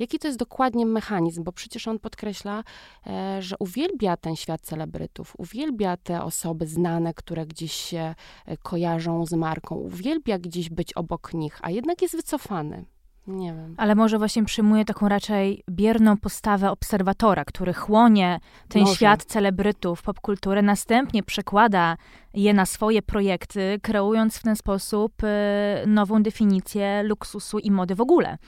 jaki 0.01 0.19
to 0.19 0.29
jest 0.29 0.39
dokładnie 0.39 0.87
mechanizm, 0.87 1.45
bo 1.45 1.53
przecież 1.53 1.89
on 1.89 1.99
podkreśla, 1.99 2.65
e, 3.07 3.43
że 3.43 3.57
uwielbia 3.59 4.17
ten 4.17 4.37
świat 4.37 4.61
celebrytów, 4.61 5.35
uwielbia 5.39 5.97
te 5.97 6.23
osoby 6.23 6.67
znane, 6.67 7.15
które 7.15 7.47
gdzieś 7.47 7.73
się 7.73 8.15
e, 8.47 8.57
kojarzą 8.57 9.27
z 9.27 9.33
marką, 9.33 9.75
uwielbia 9.75 10.39
gdzieś 10.39 10.71
być 10.71 10.93
obok 10.93 11.35
nich, 11.35 11.59
a 11.63 11.71
jednak 11.71 12.03
jest 12.03 12.17
wycofany. 12.17 12.85
Nie 13.27 13.55
wiem. 13.55 13.75
Ale 13.79 13.95
może 13.95 14.19
właśnie 14.19 14.45
przyjmuje 14.45 14.85
taką 14.85 15.09
raczej 15.09 15.63
bierną 15.71 16.17
postawę 16.17 16.71
obserwatora, 16.71 17.45
który 17.45 17.73
chłonie 17.73 18.41
ten 18.69 18.83
może. 18.83 18.95
świat 18.95 19.25
celebrytów, 19.25 20.03
popkultury, 20.03 20.63
następnie 20.63 21.23
przekłada 21.23 21.97
je 22.35 22.55
na 22.55 22.67
swoje 22.67 23.03
projekty, 23.03 23.79
kreując 23.83 24.37
w 24.37 24.43
ten 24.43 24.57
sposób 24.57 25.13
y, 25.25 25.87
nową 25.87 26.23
definicję 26.23 27.03
luksusu 27.03 27.59
i 27.59 27.71
mody 27.71 27.95
w 27.95 28.01
ogóle. 28.01 28.39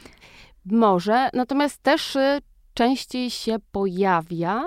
Może, 0.65 1.31
natomiast 1.33 1.83
też 1.83 2.17
y, 2.17 2.39
częściej 2.75 3.31
się 3.31 3.57
pojawia 3.73 4.63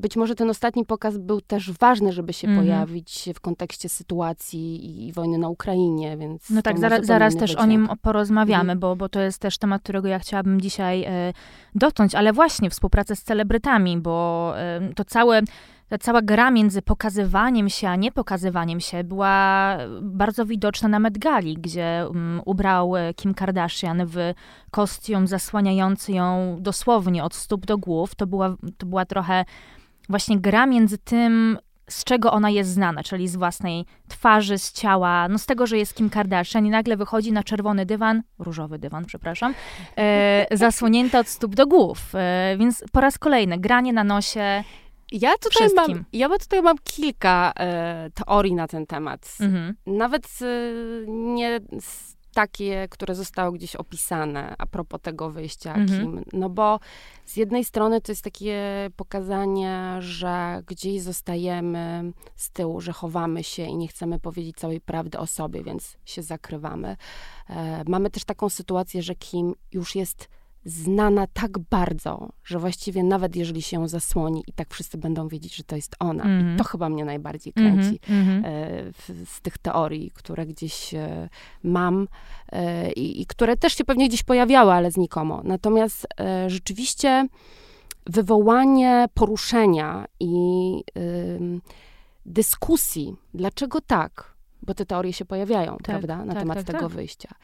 być 0.00 0.16
może 0.16 0.34
ten 0.34 0.50
ostatni 0.50 0.84
pokaz 0.86 1.18
był 1.18 1.40
też 1.40 1.72
ważny, 1.72 2.12
żeby 2.12 2.32
się 2.32 2.48
mm. 2.48 2.60
pojawić 2.60 3.28
w 3.34 3.40
kontekście 3.40 3.88
sytuacji 3.88 5.06
i 5.06 5.12
wojny 5.12 5.38
na 5.38 5.48
Ukrainie, 5.48 6.16
więc... 6.16 6.50
No 6.50 6.62
tak, 6.62 6.78
zaraz, 6.78 7.06
zaraz 7.06 7.36
też 7.36 7.56
o 7.56 7.66
nim 7.66 7.88
porozmawiamy, 8.02 8.72
mm. 8.72 8.78
bo, 8.78 8.96
bo 8.96 9.08
to 9.08 9.20
jest 9.20 9.38
też 9.38 9.58
temat, 9.58 9.82
którego 9.82 10.08
ja 10.08 10.18
chciałabym 10.18 10.60
dzisiaj 10.60 11.04
e, 11.04 11.32
dotknąć, 11.74 12.14
ale 12.14 12.32
właśnie 12.32 12.70
współpraca 12.70 13.14
z 13.14 13.22
celebrytami, 13.22 13.98
bo 13.98 14.52
e, 14.56 14.80
to 14.94 15.04
całe 15.04 15.42
ta 15.90 15.98
cała 15.98 16.22
gra 16.22 16.50
między 16.50 16.82
pokazywaniem 16.82 17.68
się 17.68 17.88
a 17.88 17.96
niepokazywaniem 17.96 18.80
się 18.80 19.04
była 19.04 19.76
bardzo 20.02 20.46
widoczna 20.46 20.88
na 20.88 20.98
Met 20.98 21.18
Gali, 21.18 21.54
gdzie 21.54 22.04
um, 22.08 22.40
ubrał 22.44 22.96
e, 22.96 23.14
Kim 23.14 23.34
Kardashian 23.34 24.06
w 24.06 24.16
kostium 24.70 25.26
zasłaniający 25.26 26.12
ją 26.12 26.56
dosłownie 26.60 27.24
od 27.24 27.34
stóp 27.34 27.66
do 27.66 27.78
głów. 27.78 28.14
To 28.14 28.26
była, 28.26 28.56
to 28.78 28.86
była 28.86 29.04
trochę 29.04 29.44
właśnie 30.08 30.38
gra 30.38 30.66
między 30.66 30.98
tym, 30.98 31.58
z 31.88 32.04
czego 32.04 32.32
ona 32.32 32.50
jest 32.50 32.70
znana, 32.70 33.02
czyli 33.02 33.28
z 33.28 33.36
własnej 33.36 33.84
twarzy, 34.08 34.58
z 34.58 34.72
ciała, 34.72 35.28
no 35.28 35.38
z 35.38 35.46
tego, 35.46 35.66
że 35.66 35.78
jest 35.78 35.94
Kim 35.94 36.10
Kardashian 36.10 36.66
i 36.66 36.70
nagle 36.70 36.96
wychodzi 36.96 37.32
na 37.32 37.42
czerwony 37.42 37.86
dywan, 37.86 38.22
różowy 38.38 38.78
dywan, 38.78 39.04
przepraszam, 39.04 39.54
e, 39.98 40.46
zasłonięta 40.50 41.18
od 41.18 41.28
stóp 41.28 41.54
do 41.54 41.66
głów. 41.66 42.14
E, 42.14 42.56
więc 42.58 42.84
po 42.92 43.00
raz 43.00 43.18
kolejny 43.18 43.58
granie 43.58 43.92
na 43.92 44.04
nosie 44.04 44.64
ja 45.12 45.32
tutaj 45.40 45.68
mam, 45.76 46.04
ja 46.12 46.28
tutaj 46.38 46.62
mam 46.62 46.76
kilka 46.84 47.52
e, 47.60 48.10
teorii 48.14 48.54
na 48.54 48.68
ten 48.68 48.86
temat. 48.86 49.36
Mhm. 49.40 49.74
Nawet 49.86 50.28
e, 50.42 50.46
nie 51.06 51.60
takie, 52.34 52.88
które 52.90 53.14
zostały 53.14 53.58
gdzieś 53.58 53.76
opisane 53.76 54.54
a 54.58 54.66
propos 54.66 55.00
tego 55.02 55.30
wyjścia 55.30 55.74
mhm. 55.74 56.00
Kim. 56.00 56.24
No 56.32 56.50
bo 56.50 56.80
z 57.24 57.36
jednej 57.36 57.64
strony 57.64 58.00
to 58.00 58.12
jest 58.12 58.24
takie 58.24 58.90
pokazanie, 58.96 59.96
że 59.98 60.62
gdzieś 60.66 61.02
zostajemy 61.02 62.12
z 62.36 62.50
tyłu, 62.50 62.80
że 62.80 62.92
chowamy 62.92 63.44
się 63.44 63.64
i 63.64 63.76
nie 63.76 63.88
chcemy 63.88 64.20
powiedzieć 64.20 64.56
całej 64.56 64.80
prawdy 64.80 65.18
o 65.18 65.26
sobie, 65.26 65.62
więc 65.62 65.96
się 66.04 66.22
zakrywamy. 66.22 66.96
E, 67.48 67.84
mamy 67.88 68.10
też 68.10 68.24
taką 68.24 68.48
sytuację, 68.48 69.02
że 69.02 69.14
Kim 69.14 69.54
już 69.72 69.94
jest 69.94 70.28
znana 70.64 71.26
tak 71.32 71.58
bardzo, 71.58 72.28
że 72.44 72.58
właściwie 72.58 73.02
nawet 73.02 73.36
jeżeli 73.36 73.62
się 73.62 73.76
ją 73.76 73.88
zasłoni 73.88 74.44
i 74.46 74.52
tak 74.52 74.74
wszyscy 74.74 74.98
będą 74.98 75.28
wiedzieć, 75.28 75.56
że 75.56 75.64
to 75.64 75.76
jest 75.76 75.96
ona. 75.98 76.24
Mm. 76.24 76.36
I 76.36 76.40
mhm. 76.40 76.58
to 76.58 76.64
chyba 76.64 76.88
mnie 76.88 77.04
najbardziej 77.04 77.52
kręci 77.52 78.00
mm 78.08 78.26
-hmm. 78.26 78.42
w, 78.92 79.30
z 79.30 79.40
tych 79.40 79.58
teorii, 79.58 80.10
które 80.14 80.46
gdzieś 80.46 80.94
e, 80.94 81.28
mam 81.62 82.08
e, 82.52 82.92
i, 82.92 83.26
które 83.26 83.56
też 83.56 83.76
się 83.76 83.84
pewnie 83.84 84.08
gdzieś 84.08 84.22
pojawiały, 84.22 84.72
ale 84.72 84.90
znikomo. 84.90 85.40
Natomiast 85.44 86.06
rzeczywiście 86.46 87.28
wywołanie 88.06 89.06
poruszenia 89.14 90.06
i 90.20 90.30
dyskusji, 92.26 93.16
dlaczego 93.34 93.80
tak, 93.80 94.34
bo 94.62 94.74
te 94.74 94.86
teorie 94.86 95.12
się 95.12 95.24
pojawiają, 95.24 95.72
tak, 95.72 95.82
prawda, 95.82 96.24
na 96.24 96.32
tak, 96.32 96.42
temat 96.42 96.56
tak, 96.56 96.66
tego 96.66 96.78
tak. 96.78 96.88
wyjścia. 96.88 97.34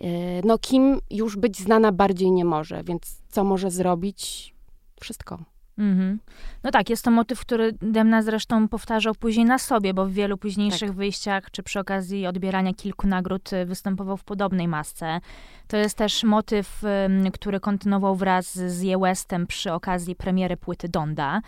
E, 0.00 0.06
no, 0.44 0.58
Kim 0.58 0.98
już 1.10 1.36
być 1.36 1.58
znana 1.58 1.92
bardziej 1.92 2.30
nie 2.30 2.44
może, 2.44 2.82
więc 2.84 3.22
co 3.28 3.44
może 3.44 3.70
zrobić? 3.70 4.54
Wszystko. 5.00 5.38
Mhm. 5.78 6.18
No 6.62 6.70
tak, 6.70 6.90
jest 6.90 7.04
to 7.04 7.10
motyw, 7.10 7.40
który 7.40 7.72
Demna 7.82 8.22
zresztą 8.22 8.68
powtarzał 8.68 9.14
później 9.14 9.46
na 9.46 9.58
sobie, 9.58 9.94
bo 9.94 10.06
w 10.06 10.12
wielu 10.12 10.38
późniejszych 10.38 10.88
tak. 10.88 10.96
wyjściach, 10.96 11.50
czy 11.50 11.62
przy 11.62 11.80
okazji 11.80 12.26
odbierania 12.26 12.74
kilku 12.74 13.06
nagród, 13.06 13.52
y, 13.52 13.66
występował 13.66 14.16
w 14.16 14.24
podobnej 14.24 14.68
masce. 14.68 15.20
To 15.68 15.76
jest 15.76 15.96
też 15.96 16.24
motyw, 16.24 16.82
który 17.32 17.60
kontynuował 17.60 18.16
wraz 18.16 18.54
z 18.54 18.82
Je 18.82 18.98
Westem 18.98 19.46
przy 19.46 19.72
okazji 19.72 20.16
premiery 20.16 20.56
płyty 20.56 20.88
Donda. 20.88 21.40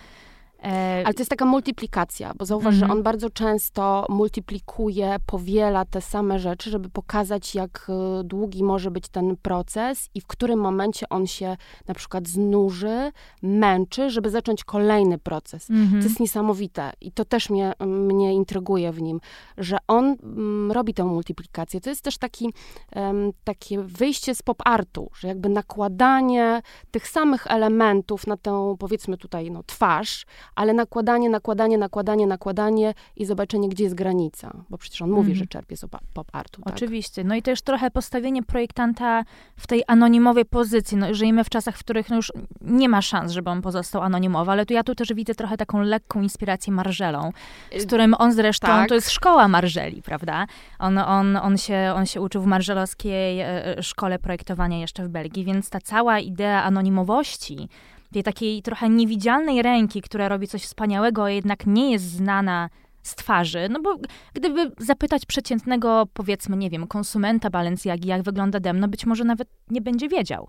E, 0.62 1.02
Ale 1.04 1.14
to 1.14 1.20
jest 1.20 1.30
taka 1.30 1.44
multiplikacja, 1.44 2.32
bo 2.38 2.44
zauważ, 2.44 2.74
że 2.74 2.84
mhm. 2.84 2.98
on 2.98 3.02
bardzo 3.02 3.30
często 3.30 4.06
multiplikuje, 4.08 5.16
powiela 5.26 5.84
te 5.84 6.00
same 6.00 6.38
rzeczy, 6.38 6.70
żeby 6.70 6.90
pokazać, 6.90 7.54
jak 7.54 7.86
e, 7.88 8.24
długi 8.24 8.64
może 8.64 8.90
być 8.90 9.08
ten 9.08 9.36
proces 9.36 10.08
i 10.14 10.20
w 10.20 10.26
którym 10.26 10.60
momencie 10.60 11.08
on 11.08 11.26
się 11.26 11.56
na 11.88 11.94
przykład 11.94 12.28
znuży, 12.28 13.12
męczy, 13.42 14.10
żeby 14.10 14.30
zacząć 14.30 14.64
kolejny 14.64 15.18
proces. 15.18 15.70
Mhm. 15.70 16.02
To 16.02 16.08
jest 16.08 16.20
niesamowite 16.20 16.92
i 17.00 17.12
to 17.12 17.24
też 17.24 17.50
mnie, 17.50 17.72
mnie 17.86 18.34
intryguje 18.34 18.92
w 18.92 19.02
nim, 19.02 19.20
że 19.58 19.78
on 19.88 20.16
mm, 20.22 20.72
robi 20.72 20.94
tę 20.94 21.04
multiplikację. 21.04 21.80
To 21.80 21.90
jest 21.90 22.02
też 22.02 22.18
taki, 22.18 22.52
um, 22.96 23.32
takie 23.44 23.82
wyjście 23.82 24.34
z 24.34 24.42
pop-artu, 24.42 25.10
że 25.14 25.28
jakby 25.28 25.48
nakładanie 25.48 26.62
tych 26.90 27.08
samych 27.08 27.46
elementów 27.46 28.26
na 28.26 28.36
tę, 28.36 28.76
powiedzmy 28.78 29.16
tutaj, 29.16 29.50
no, 29.50 29.62
twarz, 29.62 30.26
ale 30.54 30.74
nakładanie, 30.74 31.30
nakładanie, 31.30 31.78
nakładanie, 31.78 32.26
nakładanie 32.26 32.94
i 33.16 33.24
zobaczenie, 33.24 33.68
gdzie 33.68 33.84
jest 33.84 33.96
granica, 33.96 34.50
bo 34.70 34.78
przecież 34.78 35.02
on 35.02 35.10
mówi, 35.10 35.34
że 35.34 35.46
czerpie 35.46 35.76
z 35.76 35.84
pop-artu. 36.14 36.62
Tak? 36.62 36.74
Oczywiście. 36.74 37.24
No 37.24 37.34
i 37.34 37.42
też 37.42 37.62
trochę 37.62 37.90
postawienie 37.90 38.42
projektanta 38.42 39.24
w 39.56 39.66
tej 39.66 39.82
anonimowej 39.86 40.44
pozycji. 40.44 40.96
No, 40.96 41.14
żyjemy 41.14 41.44
w 41.44 41.50
czasach, 41.50 41.76
w 41.76 41.80
których 41.80 42.10
no 42.10 42.16
już 42.16 42.32
nie 42.60 42.88
ma 42.88 43.02
szans, 43.02 43.32
żeby 43.32 43.50
on 43.50 43.62
pozostał 43.62 44.02
anonimowy, 44.02 44.50
ale 44.50 44.66
tu 44.66 44.74
ja 44.74 44.82
tu 44.82 44.94
też 44.94 45.14
widzę 45.14 45.34
trochę 45.34 45.56
taką 45.56 45.80
lekką 45.80 46.22
inspirację 46.22 46.72
Marżelą, 46.72 47.32
z 47.78 47.82
y, 47.82 47.86
którym 47.86 48.14
on 48.18 48.32
zresztą, 48.32 48.66
tak. 48.66 48.88
to 48.88 48.94
jest 48.94 49.10
szkoła 49.10 49.48
Marżeli, 49.48 50.02
prawda? 50.02 50.46
On, 50.78 50.98
on, 50.98 51.36
on, 51.36 51.58
się, 51.58 51.92
on 51.96 52.06
się 52.06 52.20
uczył 52.20 52.42
w 52.42 52.46
marżelowskiej 52.46 53.40
e, 53.40 53.78
e, 53.78 53.82
szkole 53.82 54.18
projektowania 54.18 54.78
jeszcze 54.78 55.04
w 55.04 55.08
Belgii, 55.08 55.44
więc 55.44 55.70
ta 55.70 55.80
cała 55.80 56.18
idea 56.18 56.64
anonimowości, 56.64 57.68
tej 58.12 58.22
takiej 58.22 58.62
trochę 58.62 58.88
niewidzialnej 58.88 59.62
ręki, 59.62 60.02
która 60.02 60.28
robi 60.28 60.48
coś 60.48 60.62
wspaniałego, 60.62 61.24
a 61.24 61.30
jednak 61.30 61.66
nie 61.66 61.92
jest 61.92 62.04
znana 62.04 62.70
z 63.02 63.14
twarzy. 63.14 63.68
No 63.70 63.80
bo 63.82 63.96
gdyby 64.34 64.72
zapytać 64.78 65.26
przeciętnego, 65.26 66.06
powiedzmy, 66.12 66.56
nie 66.56 66.70
wiem, 66.70 66.86
konsumenta 66.86 67.50
Balenciagi, 67.50 68.08
jak 68.08 68.22
wygląda 68.22 68.60
Dem, 68.60 68.80
no 68.80 68.88
być 68.88 69.06
może 69.06 69.24
nawet 69.24 69.48
nie 69.70 69.80
będzie 69.80 70.08
wiedział. 70.08 70.48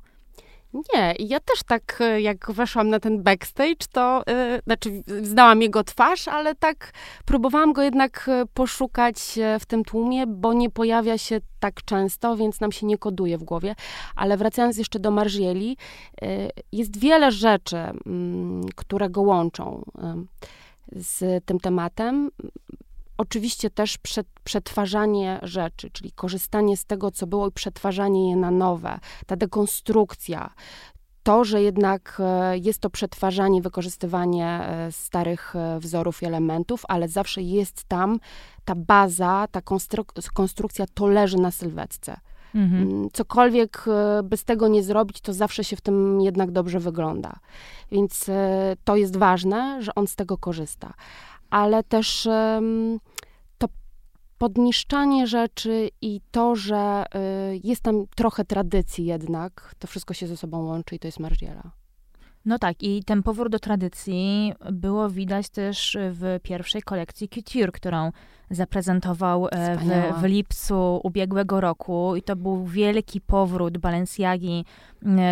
Nie, 0.74 1.14
ja 1.20 1.40
też 1.40 1.64
tak, 1.64 1.98
e, 2.02 2.22
jak 2.22 2.52
weszłam 2.52 2.90
na 2.90 3.00
ten 3.00 3.24
backstage, 3.24 3.88
to 3.92 4.24
yy, 4.28 4.62
znaczy 4.64 5.04
znałam 5.22 5.62
jego 5.62 5.84
twarz, 5.84 6.28
ale 6.28 6.56
tak 6.56 6.92
próbowałam 7.26 7.74
go 7.74 7.82
jednak 7.82 8.30
e, 8.30 8.46
poszukać 8.54 9.40
w 9.60 9.66
tym 9.66 9.84
tłumie, 9.84 10.28
bo 10.28 10.54
nie 10.54 10.70
pojawia 10.70 11.18
się 11.18 11.40
tak 11.60 11.84
często, 11.86 12.36
więc 12.36 12.62
nam 12.62 12.72
się 12.72 12.86
nie 12.86 12.98
koduje 12.98 13.38
w 13.38 13.44
głowie. 13.44 13.76
Ale 14.16 14.38
wracając 14.38 14.78
jeszcze 14.78 15.00
do 15.00 15.12
Marzieli, 15.12 15.78
yy, 16.22 16.28
jest 16.72 17.00
wiele 17.00 17.32
rzeczy, 17.32 17.76
yy, 17.76 18.70
które 18.76 19.10
go 19.10 19.22
łączą 19.22 19.84
z 20.92 21.46
tym 21.46 21.60
tematem. 21.60 22.32
Oczywiście 23.18 23.70
też 23.70 23.98
przetwarzanie 24.44 25.40
rzeczy, 25.44 25.90
czyli 25.90 26.12
korzystanie 26.12 26.78
z 26.78 26.86
tego, 26.86 27.12
co 27.12 27.28
było 27.28 27.48
i 27.48 27.52
przetwarzanie 27.52 28.30
je 28.30 28.36
na 28.36 28.52
nowe, 28.52 29.00
ta 29.26 29.36
dekonstrukcja, 29.36 30.54
to, 31.24 31.44
że 31.44 31.62
jednak 31.62 32.18
e, 32.20 32.58
jest 32.58 32.80
to 32.80 32.90
przetwarzanie, 32.90 33.62
wykorzystywanie 33.62 34.48
e, 34.48 34.92
starych 34.92 35.56
e, 35.56 35.80
wzorów 35.80 36.22
i 36.22 36.26
elementów, 36.26 36.84
ale 36.88 37.08
zawsze 37.08 37.42
jest 37.42 37.84
tam 37.84 38.20
ta 38.66 38.76
baza, 38.76 39.48
ta 39.52 39.62
konstrukcja, 40.34 40.86
to 40.94 41.08
leży 41.08 41.38
na 41.38 41.52
sylwetce. 41.52 42.18
Mhm. 42.56 42.82
Mm, 42.84 43.10
cokolwiek 43.14 43.86
by 44.24 44.38
z 44.38 44.44
tego 44.44 44.68
nie 44.68 44.84
zrobić, 44.84 45.22
to 45.22 45.34
zawsze 45.34 45.64
się 45.64 45.76
w 45.76 45.82
tym 45.82 46.22
jednak 46.22 46.52
dobrze 46.52 46.80
wygląda. 46.80 47.34
Więc 47.92 48.26
to 48.84 48.96
jest 48.96 49.18
ważne, 49.18 49.82
że 49.82 49.96
on 49.96 50.08
z 50.08 50.16
tego 50.16 50.38
korzysta. 50.38 50.94
Ale 51.52 51.84
też 51.84 52.28
podniszczanie 54.42 55.28
rzeczy 55.28 55.90
i 56.02 56.22
to, 56.32 56.56
że 56.56 57.06
y, 57.54 57.60
jest 57.64 57.82
tam 57.82 58.06
trochę 58.16 58.46
tradycji 58.46 59.06
jednak, 59.06 59.76
to 59.80 59.88
wszystko 59.88 60.14
się 60.14 60.28
ze 60.28 60.38
sobą 60.38 60.66
łączy 60.66 60.96
i 60.96 61.00
to 61.00 61.08
jest 61.08 61.20
Margiela. 61.20 61.72
No 62.46 62.60
tak, 62.60 62.84
i 62.84 63.04
ten 63.04 63.24
powrót 63.24 63.52
do 63.52 63.60
tradycji 63.60 64.54
było 64.72 65.10
widać 65.10 65.50
też 65.50 65.98
w 66.00 66.40
pierwszej 66.44 66.82
kolekcji 66.82 67.30
Couture, 67.30 67.72
którą 67.72 68.12
zaprezentował 68.52 69.48
e, 69.48 69.78
w, 69.78 70.22
w, 70.22 70.24
lipcu 70.24 71.00
ubiegłego 71.04 71.62
roku. 71.62 72.16
I 72.16 72.22
to 72.22 72.36
był 72.36 72.66
wielki 72.66 73.22
powrót 73.22 73.78
Balenciagi 73.78 74.66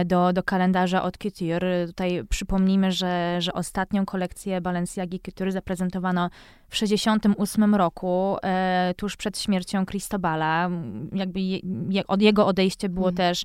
do, 0.06 0.34
do 0.34 0.44
kalendarza 0.44 1.04
od 1.04 1.18
Couture. 1.18 1.88
Tutaj 1.88 2.24
przypomnijmy, 2.30 2.92
że, 2.92 3.38
że 3.40 3.54
ostatnią 3.54 4.06
kolekcję 4.06 4.62
Balenciagi 4.62 5.20
Couture 5.20 5.52
zaprezentowano 5.52 6.30
w 6.68 6.72
1968 6.72 7.76
roku, 7.76 8.38
e, 8.44 8.94
tuż 8.98 9.18
przed 9.18 9.40
śmiercią 9.40 9.86
Cristobala. 9.86 10.70
Jakby 11.14 11.40
je, 11.40 11.60
je, 11.90 12.08
od 12.08 12.22
jego 12.22 12.48
odejście 12.48 12.90
było 12.90 13.08
mm. 13.08 13.16
też 13.16 13.44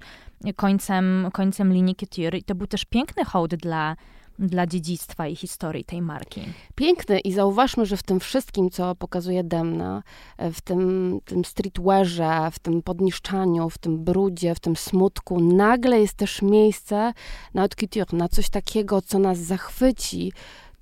końcem, 0.57 1.29
końcem 1.33 1.73
linii 1.73 1.97
Couture. 1.97 2.39
I 2.39 2.43
to 2.43 2.55
był 2.55 2.67
też 2.67 2.85
piękny 2.85 3.25
hołd 3.25 3.55
dla 3.55 3.97
dla 4.39 4.67
dziedzictwa 4.67 5.27
i 5.29 5.37
historii 5.37 5.85
tej 5.85 6.03
marki. 6.03 6.41
Piękny 6.75 7.21
i 7.21 7.33
zauważmy, 7.33 7.87
że 7.87 7.97
w 7.97 8.03
tym 8.03 8.21
wszystkim, 8.21 8.71
co 8.71 8.95
pokazuje 8.95 9.45
Demna, 9.45 10.03
e, 10.39 10.53
w 10.53 10.61
tym, 10.61 11.19
tym 11.25 11.45
streetwearze, 11.45 12.51
w 12.53 12.59
tym 12.59 12.83
podniszczaniu, 12.83 13.71
w 13.71 13.79
tym 13.79 14.05
brudzie, 14.05 14.55
w 14.55 14.61
tym 14.61 14.77
smutku, 14.77 15.41
nagle 15.41 16.01
jest 16.01 16.15
też 16.15 16.43
miejsce 16.43 17.13
na 17.55 17.63
haute 17.63 17.77
couture, 17.77 18.13
na 18.13 18.29
coś 18.29 18.51
takiego, 18.51 19.03
co 19.03 19.19
nas 19.19 19.39
zachwyci, 19.39 20.33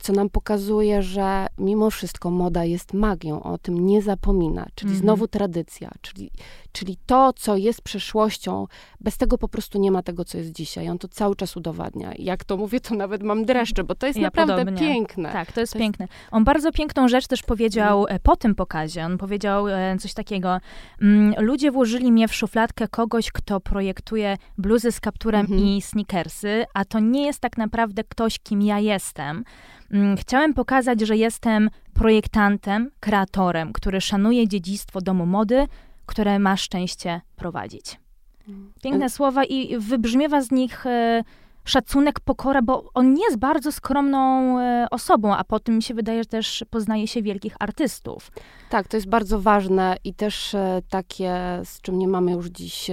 co 0.02 0.12
nam 0.12 0.30
pokazuje, 0.30 1.02
że 1.02 1.46
mimo 1.58 1.90
wszystko 1.90 2.30
moda 2.30 2.64
jest 2.64 2.94
magią, 2.94 3.42
o 3.42 3.58
tym 3.58 3.86
nie 3.86 4.02
zapomina, 4.02 4.66
czyli 4.74 4.92
-hmm. 4.92 4.96
znowu 4.96 5.28
tradycja, 5.28 5.90
czyli, 6.00 6.30
czyli 6.72 6.96
to, 7.06 7.32
co 7.32 7.56
jest 7.56 7.82
przeszłością, 7.82 8.66
bez 9.00 9.16
tego 9.16 9.38
po 9.38 9.48
prostu 9.48 9.78
nie 9.78 9.90
ma 9.90 10.02
tego, 10.02 10.24
co 10.24 10.38
jest 10.38 10.52
dzisiaj. 10.52 10.88
On 10.88 10.98
to 10.98 11.08
cały 11.08 11.36
czas 11.36 11.56
udowadnia. 11.56 12.12
Jak 12.18 12.44
to 12.44 12.56
mówię, 12.56 12.80
to 12.80 12.94
nawet 12.94 13.22
mam 13.22 13.44
dreszcze, 13.44 13.84
bo 13.84 13.94
to 13.94 14.06
jest 14.06 14.18
ja 14.18 14.22
naprawdę 14.22 14.64
podobnie. 14.64 14.80
piękne. 14.80 15.32
Tak, 15.32 15.52
to 15.52 15.60
jest 15.60 15.72
to 15.72 15.78
piękne. 15.78 16.04
Jest... 16.04 16.14
On 16.30 16.44
bardzo 16.44 16.72
piękną 16.72 17.08
rzecz 17.08 17.26
też 17.26 17.42
powiedział 17.42 18.06
mm. 18.06 18.20
po 18.22 18.36
tym 18.36 18.54
pokazie. 18.54 19.04
On 19.04 19.18
powiedział 19.18 19.68
e, 19.68 19.96
coś 19.98 20.14
takiego, 20.14 20.58
mm, 21.02 21.34
ludzie 21.38 21.70
włożyli 21.70 22.12
mnie 22.12 22.28
w 22.28 22.34
szufladkę 22.34 22.88
kogoś, 22.88 23.32
kto 23.32 23.60
projektuje 23.60 24.36
bluzy 24.58 24.92
z 24.92 25.00
kapturem 25.00 25.46
-hmm. 25.46 25.64
i 25.64 25.82
sneakersy, 25.82 26.64
a 26.74 26.84
to 26.84 27.00
nie 27.00 27.26
jest 27.26 27.40
tak 27.40 27.56
naprawdę 27.56 28.04
ktoś, 28.04 28.38
kim 28.38 28.62
ja 28.62 28.78
jestem. 28.78 29.44
Mm, 29.92 30.16
chciałem 30.16 30.54
pokazać, 30.54 31.00
że 31.00 31.16
jestem 31.16 31.70
projektantem, 31.94 32.90
kreatorem, 33.00 33.72
który 33.72 34.00
szanuje 34.00 34.48
dziedzictwo 34.48 35.00
domu 35.00 35.26
mody, 35.26 35.66
które 36.06 36.38
ma 36.38 36.56
szczęście 36.56 37.20
prowadzić. 37.36 38.00
Mm. 38.48 38.72
Piękne 38.82 39.10
słowa 39.10 39.44
i 39.44 39.78
wybrzmiewa 39.78 40.42
z 40.42 40.50
nich 40.50 40.86
e, 40.86 41.24
szacunek, 41.64 42.20
pokora, 42.20 42.62
bo 42.62 42.90
on 42.94 43.16
jest 43.16 43.36
bardzo 43.38 43.72
skromną 43.72 44.58
e, 44.58 44.86
osobą, 44.90 45.36
a 45.36 45.44
po 45.44 45.60
tym 45.60 45.76
mi 45.76 45.82
się 45.82 45.94
wydaje, 45.94 46.22
że 46.22 46.28
też 46.28 46.64
poznaje 46.70 47.08
się 47.08 47.22
wielkich 47.22 47.54
artystów. 47.60 48.30
Tak, 48.70 48.88
to 48.88 48.96
jest 48.96 49.08
bardzo 49.08 49.40
ważne 49.40 49.96
i 50.04 50.14
też 50.14 50.54
e, 50.54 50.82
takie, 50.88 51.60
z 51.64 51.80
czym 51.80 51.98
nie 51.98 52.08
mamy 52.08 52.32
już 52.32 52.46
dziś 52.46 52.90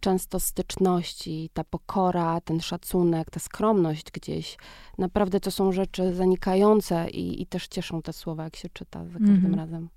często 0.00 0.40
styczności, 0.40 1.50
ta 1.52 1.64
pokora, 1.64 2.40
ten 2.40 2.60
szacunek, 2.60 3.30
ta 3.30 3.40
skromność 3.40 4.10
gdzieś. 4.12 4.56
Naprawdę 4.98 5.40
to 5.40 5.50
są 5.50 5.72
rzeczy 5.72 6.14
zanikające 6.14 7.10
i, 7.10 7.42
i 7.42 7.46
też 7.46 7.68
cieszą 7.68 8.02
te 8.02 8.12
słowa, 8.12 8.44
jak 8.44 8.56
się 8.56 8.68
czyta 8.68 9.04
za 9.04 9.18
każdym 9.18 9.36
mm 9.36 9.52
-hmm. 9.52 9.56
razem. 9.56 9.88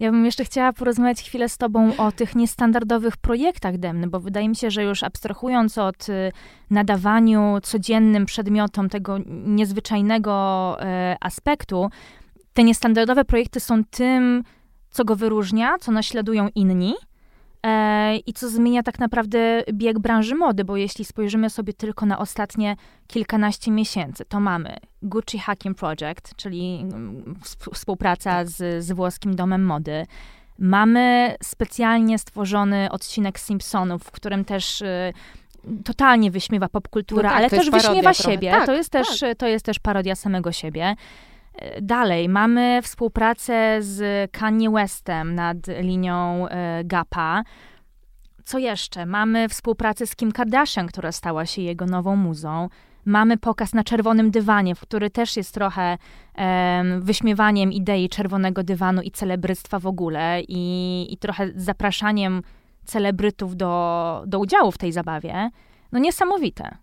Ja 0.00 0.10
bym 0.10 0.24
jeszcze 0.24 0.44
chciała 0.44 0.72
porozmawiać 0.72 1.22
chwilę 1.22 1.48
z 1.48 1.58
Tobą 1.58 1.96
o 1.96 2.12
tych 2.12 2.34
niestandardowych 2.34 3.16
projektach 3.16 3.78
Demny, 3.78 4.06
bo 4.06 4.20
wydaje 4.20 4.48
mi 4.48 4.56
się, 4.56 4.70
że 4.70 4.82
już 4.82 5.02
abstrahując 5.02 5.78
od 5.78 6.08
y, 6.08 6.32
nadawaniu 6.70 7.58
codziennym 7.62 8.26
przedmiotom 8.26 8.88
tego 8.88 9.18
niezwyczajnego 9.46 10.76
y, 10.80 10.84
aspektu, 11.20 11.90
te 12.54 12.64
niestandardowe 12.64 13.24
projekty 13.24 13.60
są 13.60 13.84
tym, 13.84 14.44
co 14.90 15.04
go 15.04 15.16
wyróżnia, 15.16 15.78
co 15.78 15.92
naśladują 15.92 16.48
inni. 16.54 16.94
E, 17.64 18.16
i 18.16 18.32
co 18.32 18.48
zmienia 18.48 18.82
tak 18.82 18.98
naprawdę 18.98 19.62
bieg 19.72 19.98
branży 19.98 20.34
mody, 20.34 20.64
bo 20.64 20.76
jeśli 20.76 21.04
spojrzymy 21.04 21.50
sobie 21.50 21.72
tylko 21.72 22.06
na 22.06 22.18
ostatnie 22.18 22.76
kilkanaście 23.06 23.70
miesięcy, 23.70 24.24
to 24.28 24.40
mamy 24.40 24.76
Gucci 25.02 25.38
Hacking 25.38 25.78
Project, 25.78 26.36
czyli 26.36 26.80
mm, 26.82 27.34
współpraca 27.72 28.44
z, 28.44 28.84
z 28.84 28.92
włoskim 28.92 29.36
domem 29.36 29.64
mody. 29.64 30.06
Mamy 30.58 31.34
specjalnie 31.42 32.18
stworzony 32.18 32.90
odcinek 32.90 33.38
Simpsonów, 33.38 34.02
w 34.02 34.10
którym 34.10 34.44
też 34.44 34.80
y, 34.80 35.12
totalnie 35.84 36.30
wyśmiewa 36.30 36.68
popkultura, 36.68 37.22
no 37.22 37.28
tak, 37.28 37.38
ale 37.38 37.50
też 37.50 37.70
wyśmiewa 37.70 38.14
siebie. 38.14 38.50
Tak, 38.50 38.66
to, 38.66 38.72
jest 38.72 38.90
tak. 38.90 39.06
też, 39.06 39.24
to 39.38 39.46
jest 39.46 39.64
też 39.64 39.78
parodia 39.78 40.14
samego 40.14 40.52
siebie. 40.52 40.96
Dalej, 41.82 42.28
mamy 42.28 42.80
współpracę 42.82 43.82
z 43.82 44.30
Kanye 44.32 44.70
Westem 44.70 45.34
nad 45.34 45.56
linią 45.80 46.48
e, 46.48 46.84
Gapa. 46.84 47.42
Co 48.44 48.58
jeszcze? 48.58 49.06
Mamy 49.06 49.48
współpracę 49.48 50.06
z 50.06 50.16
Kim 50.16 50.32
Kardashian, 50.32 50.86
która 50.86 51.12
stała 51.12 51.46
się 51.46 51.62
jego 51.62 51.86
nową 51.86 52.16
muzą. 52.16 52.68
Mamy 53.04 53.36
pokaz 53.36 53.74
na 53.74 53.84
czerwonym 53.84 54.30
dywanie, 54.30 54.74
który 54.74 55.10
też 55.10 55.36
jest 55.36 55.54
trochę 55.54 55.98
um, 56.38 57.02
wyśmiewaniem 57.02 57.72
idei 57.72 58.08
czerwonego 58.08 58.62
dywanu 58.62 59.02
i 59.02 59.10
celebrystwa 59.10 59.78
w 59.78 59.86
ogóle 59.86 60.42
i, 60.48 61.06
i 61.10 61.16
trochę 61.16 61.50
zapraszaniem 61.56 62.42
celebrytów 62.84 63.56
do, 63.56 64.22
do 64.26 64.38
udziału 64.38 64.72
w 64.72 64.78
tej 64.78 64.92
zabawie. 64.92 65.50
No 65.92 65.98
niesamowite. 65.98 66.76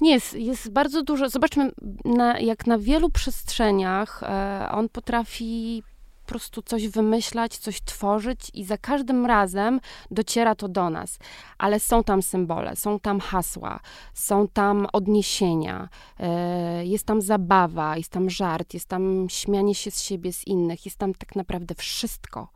Nie, 0.00 0.12
jest, 0.12 0.34
jest 0.34 0.72
bardzo 0.72 1.02
dużo. 1.02 1.28
Zobaczmy, 1.28 1.70
na, 2.04 2.40
jak 2.40 2.66
na 2.66 2.78
wielu 2.78 3.10
przestrzeniach 3.10 4.22
e, 4.22 4.68
on 4.72 4.88
potrafi 4.88 5.82
po 6.26 6.28
prostu 6.28 6.62
coś 6.62 6.88
wymyślać, 6.88 7.58
coś 7.58 7.80
tworzyć 7.80 8.50
i 8.54 8.64
za 8.64 8.78
każdym 8.78 9.26
razem 9.26 9.80
dociera 10.10 10.54
to 10.54 10.68
do 10.68 10.90
nas. 10.90 11.18
Ale 11.58 11.80
są 11.80 12.04
tam 12.04 12.22
symbole, 12.22 12.76
są 12.76 13.00
tam 13.00 13.20
hasła, 13.20 13.80
są 14.14 14.48
tam 14.48 14.86
odniesienia, 14.92 15.88
e, 16.20 16.86
jest 16.86 17.06
tam 17.06 17.22
zabawa, 17.22 17.96
jest 17.96 18.10
tam 18.10 18.30
żart, 18.30 18.74
jest 18.74 18.88
tam 18.88 19.26
śmianie 19.30 19.74
się 19.74 19.90
z 19.90 20.02
siebie, 20.02 20.32
z 20.32 20.46
innych, 20.46 20.84
jest 20.84 20.98
tam 20.98 21.14
tak 21.14 21.36
naprawdę 21.36 21.74
wszystko. 21.74 22.48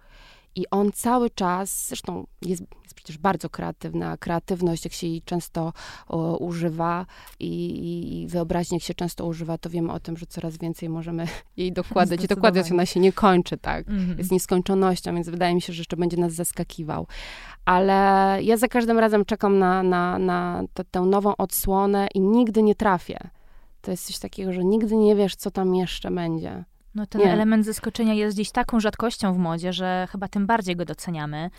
I 0.55 0.65
on 0.71 0.93
cały 0.93 1.31
czas, 1.31 1.87
zresztą 1.89 2.27
jest, 2.43 2.63
jest 2.83 2.95
przecież 2.95 3.19
bardzo 3.19 3.51
kreatywna, 3.51 4.17
kreatywność, 4.17 4.85
jak 4.85 4.93
się 4.93 5.07
jej 5.07 5.23
często 5.23 5.73
o, 6.09 6.37
używa 6.37 7.07
i, 7.41 8.23
i 8.23 8.27
wyobraźnia, 8.29 8.77
jak 8.77 8.83
się 8.83 8.95
często 8.95 9.27
używa, 9.27 9.59
to 9.59 9.71
wiemy 9.71 9.93
o 9.93 10.01
tym, 10.01 10.17
że 10.17 10.27
coraz 10.27 10.59
więcej 10.59 10.89
możemy 10.89 11.27
jej 11.57 11.73
dokładać. 11.73 12.25
I 12.25 12.27
dokładać 12.27 12.73
ona 12.73 12.87
się 12.87 13.01
nie 13.01 13.13
kończy, 13.13 13.59
tak? 13.59 13.89
Mhm. 13.89 14.19
Jest 14.19 14.33
nieskończonością, 14.33 15.15
więc 15.15 15.29
wydaje 15.29 15.55
mi 15.55 15.61
się, 15.61 15.73
że 15.73 15.81
jeszcze 15.81 15.97
będzie 15.97 16.17
nas 16.17 16.33
zaskakiwał. 16.33 17.07
Ale 17.65 18.39
ja 18.43 18.57
za 18.57 18.69
każdym 18.69 18.99
razem 18.99 19.25
czekam 19.25 19.59
na, 19.59 19.83
na, 19.83 20.19
na 20.19 20.63
tę 20.91 21.01
nową 21.01 21.37
odsłonę 21.37 22.09
i 22.15 22.21
nigdy 22.21 22.63
nie 22.63 22.75
trafię. 22.75 23.31
To 23.81 23.91
jest 23.91 24.07
coś 24.07 24.19
takiego, 24.19 24.53
że 24.53 24.65
nigdy 24.65 24.97
nie 24.97 25.17
wiesz, 25.17 25.37
co 25.37 25.51
tam 25.51 25.75
jeszcze 25.75 26.11
będzie. 26.11 26.65
No 26.95 27.07
ten 27.07 27.21
nie. 27.21 27.33
element 27.33 27.65
zaskoczenia 27.65 28.15
jest 28.15 28.37
dziś 28.37 28.51
taką 28.51 28.81
rzadkością 28.81 29.35
w 29.35 29.39
modzie, 29.39 29.73
że 29.73 30.09
chyba 30.13 30.29
tym 30.29 30.47
bardziej 30.47 30.77
go 30.77 30.85
doceniamy. 30.85 31.51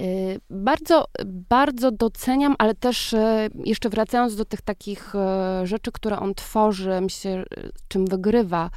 Y, 0.00 0.40
bardzo, 0.50 1.04
bardzo 1.24 1.90
doceniam, 1.90 2.54
ale 2.58 2.74
też 2.74 3.12
y, 3.12 3.50
jeszcze 3.64 3.88
wracając 3.88 4.36
do 4.36 4.44
tych 4.44 4.60
takich 4.60 5.14
y, 5.14 5.66
rzeczy, 5.66 5.92
które 5.92 6.18
on 6.18 6.34
tworzy, 6.34 7.00
myślę, 7.00 7.44
czym 7.88 8.06
wygrywa, 8.06 8.70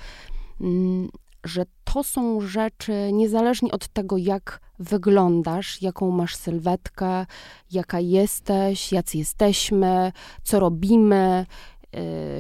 mm, 0.62 1.10
że 1.44 1.66
to 1.84 2.04
są 2.04 2.42
rzeczy 2.42 3.10
niezależnie 3.14 3.72
od 3.72 3.88
tego, 3.88 4.18
jak 4.18 4.60
wyglądasz, 4.80 5.82
jaką 5.82 6.12
masz 6.12 6.36
sylwetkę, 6.36 7.26
jaka 7.72 8.00
jesteś, 8.00 8.92
jacy 8.92 9.18
jesteśmy, 9.18 10.12
co 10.44 10.60
robimy, 10.60 11.46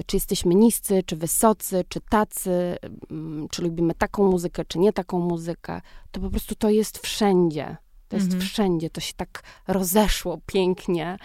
czy 0.05 0.15
jesteśmy 0.15 0.55
niscy, 0.55 1.03
czy 1.05 1.15
wysocy, 1.15 1.85
czy 1.89 2.01
tacy, 2.01 2.77
mm, 3.11 3.47
czy 3.49 3.61
lubimy 3.61 3.93
taką 3.93 4.31
muzykę, 4.31 4.65
czy 4.65 4.79
nie 4.79 4.93
taką 4.93 5.19
muzykę, 5.19 5.81
to 6.11 6.21
po 6.21 6.29
prostu 6.29 6.55
to 6.55 6.69
jest 6.69 6.97
wszędzie. 6.97 7.77
To 8.07 8.15
jest 8.15 8.27
mhm. 8.27 8.41
wszędzie, 8.49 8.89
to 8.89 9.01
się 9.01 9.13
tak 9.13 9.43
rozeszło 9.67 10.39
pięknie. 10.45 11.17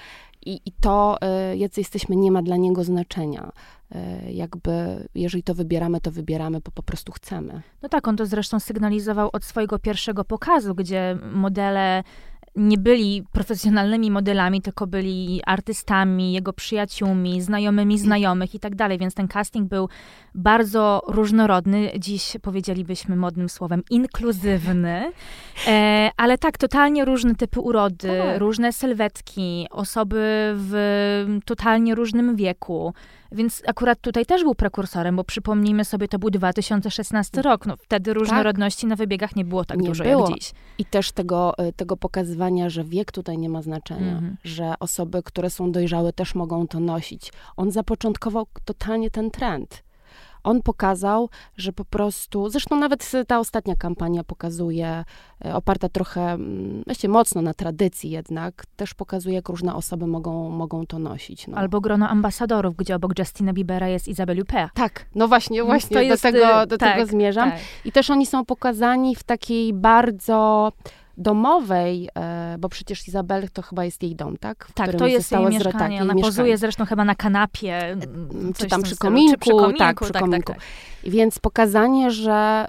I, 0.47 0.61
I 0.67 0.73
to, 0.81 1.19
y, 1.53 1.57
jacy 1.57 1.81
jesteśmy, 1.81 2.17
nie 2.17 2.33
ma 2.33 2.43
dla 2.43 2.57
niego 2.57 2.85
znaczenia. 2.85 3.53
Y, 4.27 4.33
jakby, 4.33 5.09
jeżeli 5.15 5.43
to 5.43 5.55
wybieramy, 5.55 6.01
to 6.01 6.11
wybieramy, 6.11 6.61
bo 6.61 6.71
po 6.71 6.83
prostu 6.83 7.13
chcemy. 7.13 7.63
No 7.83 7.89
tak, 7.89 8.09
on 8.09 8.17
to 8.17 8.27
zresztą 8.27 8.61
sygnalizował 8.61 9.31
od 9.33 9.45
swojego 9.45 9.79
pierwszego 9.79 10.25
pokazu, 10.25 10.75
gdzie 10.75 11.19
modele 11.33 12.03
nie 12.57 12.79
byli 12.79 13.25
profesjonalnymi 13.33 14.11
modelami, 14.11 14.63
tylko 14.63 14.87
byli 14.87 15.41
artystami, 15.47 16.33
jego 16.33 16.53
przyjaciółmi, 16.53 17.43
znajomymi 17.43 17.99
znajomych 17.99 18.55
i 18.55 18.61
tak 18.61 18.75
dalej, 18.75 18.99
więc 18.99 19.15
ten 19.15 19.29
casting 19.29 19.69
był 19.69 19.89
bardzo 20.35 21.03
różnorodny, 21.09 21.91
dziś 21.99 22.37
powiedzielibyśmy 22.43 23.17
modnym 23.17 23.49
słowem 23.49 23.83
inkluzywny, 23.91 25.13
e, 25.67 26.11
ale 26.17 26.39
tak, 26.39 26.59
totalnie 26.59 27.05
różne 27.05 27.35
typy 27.35 27.61
urody, 27.61 28.09
tak. 28.09 28.41
różne 28.41 28.73
sylwetki, 28.73 29.67
osoby 29.71 30.53
w 30.55 31.41
totalnie 31.45 31.95
różnym 31.95 32.37
wieku, 32.37 32.95
więc 33.33 33.63
akurat 33.67 34.01
tutaj 34.01 34.27
też 34.27 34.43
był 34.43 34.55
prekursorem, 34.55 35.17
bo 35.17 35.25
przypomnijmy 35.25 35.85
sobie, 35.85 36.09
to 36.09 36.19
był 36.19 36.31
2016 36.31 37.43
rok. 37.43 37.67
No, 37.67 37.77
wtedy 37.77 38.15
różnorodności 38.15 38.81
tak. 38.81 38.89
na 38.89 38.97
wybiegach 38.97 39.37
nie 39.37 39.45
było 39.45 39.65
tak 39.65 39.79
nie 39.79 39.89
dużo 39.89 40.05
było. 40.05 40.29
jak 40.29 40.39
dziś. 40.39 40.53
I 40.79 40.85
też 40.85 41.13
tego, 41.13 41.55
y, 41.69 41.73
tego 41.73 41.97
pokazywania, 41.97 42.69
że 42.69 42.85
wiek 42.85 43.13
tutaj 43.13 43.39
nie 43.39 43.49
ma 43.49 43.63
znaczenia, 43.63 44.13
mhm. 44.13 44.37
że 44.45 44.75
osoby, 44.81 45.23
które 45.23 45.51
są 45.51 45.73
dojrzałe, 45.73 46.13
też 46.13 46.35
mogą 46.35 46.69
to 46.69 46.81
nosić. 46.81 47.33
On 47.57 47.71
zapoczątkował 47.71 48.47
totalnie 48.65 49.11
ten 49.11 49.31
trend 49.31 49.83
on 50.45 50.63
pokazał, 50.63 51.29
że 51.57 51.73
po 51.73 51.85
prostu, 51.85 52.49
zresztą 52.49 52.77
nawet 52.77 53.13
ta 53.27 53.39
ostatnia 53.39 53.77
kampania 53.77 54.25
pokazuje, 54.25 55.05
e, 55.45 55.55
oparta 55.55 55.89
trochę, 55.89 56.21
mm, 56.21 56.83
właśnie 56.87 57.09
mocno 57.09 57.43
na 57.43 57.55
tradycji 57.55 58.11
jednak, 58.11 58.67
też 58.77 58.95
pokazuje, 58.95 59.35
jak 59.35 59.49
różne 59.49 59.75
osoby 59.75 60.07
mogą, 60.07 60.51
mogą 60.51 60.87
to 60.87 60.99
nosić. 60.99 61.49
No. 61.49 61.57
Albo 61.57 61.81
grono 61.81 62.09
ambasadorów, 62.09 62.77
gdzie 62.77 62.97
obok 62.97 63.19
Justina 63.19 63.53
Biebera 63.53 63.89
jest 63.89 64.09
Isabel 64.09 64.39
Huppert. 64.39 64.75
Tak, 64.75 65.07
no 65.15 65.29
właśnie, 65.29 65.65
właśnie 65.65 66.09
do, 66.09 66.17
tego, 66.17 66.67
do 66.67 66.79
tak, 66.79 66.95
tego 66.95 67.07
zmierzam. 67.07 67.51
Tak. 67.51 67.61
I 67.85 67.93
też 67.93 68.11
oni 68.11 68.27
są 68.27 68.45
pokazani 68.45 69.17
w 69.17 69.23
takiej 69.23 69.73
bardzo 69.73 70.73
domowej, 71.17 72.09
e, 72.15 72.57
bo 72.59 72.69
przecież 72.69 73.09
Izabel 73.09 73.49
to 73.53 73.63
chyba 73.63 73.85
jest 73.85 74.03
jej 74.03 74.17
dom, 74.17 74.37
tak? 74.37 74.65
W 74.65 74.73
tak, 74.73 74.95
to 74.95 75.07
jest 75.07 75.33
jej 75.33 75.47
mieszkanie. 75.47 75.79
Tak, 75.79 75.91
jej 75.91 76.01
Ona 76.01 76.15
mieszkanie. 76.15 76.23
pozuje 76.23 76.59
zresztą 76.59 76.85
chyba 76.85 77.05
na 77.05 77.15
kanapie. 77.15 77.97
Czy 78.57 78.67
tam 78.67 78.83
przy 78.83 78.97
kominku, 78.97 79.39
przy 79.39 79.51
kominku, 79.51 79.79
tak, 79.79 80.01
przy 80.01 80.13
tak, 80.13 80.23
kominku. 80.23 80.53
Tak, 80.53 80.63
tak. 80.63 81.11
Więc 81.11 81.39
pokazanie, 81.39 82.11
że 82.11 82.67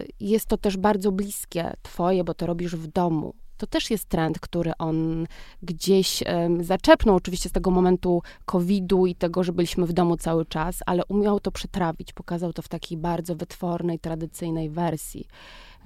y, 0.00 0.06
jest 0.20 0.46
to 0.46 0.56
też 0.56 0.76
bardzo 0.76 1.12
bliskie 1.12 1.72
twoje, 1.82 2.24
bo 2.24 2.34
to 2.34 2.46
robisz 2.46 2.76
w 2.76 2.86
domu. 2.86 3.34
To 3.56 3.66
też 3.66 3.90
jest 3.90 4.04
trend, 4.04 4.40
który 4.40 4.72
on 4.78 5.26
gdzieś 5.62 6.22
zaczepnął, 6.60 7.16
oczywiście 7.16 7.48
z 7.48 7.52
tego 7.52 7.70
momentu 7.70 8.22
COVID-u 8.44 9.06
i 9.06 9.14
tego, 9.14 9.44
że 9.44 9.52
byliśmy 9.52 9.86
w 9.86 9.92
domu 9.92 10.16
cały 10.16 10.46
czas, 10.46 10.78
ale 10.86 11.04
umiał 11.04 11.40
to 11.40 11.50
przetrawić, 11.50 12.12
pokazał 12.12 12.52
to 12.52 12.62
w 12.62 12.68
takiej 12.68 12.98
bardzo 12.98 13.36
wytwornej, 13.36 13.98
tradycyjnej 13.98 14.70
wersji. 14.70 15.26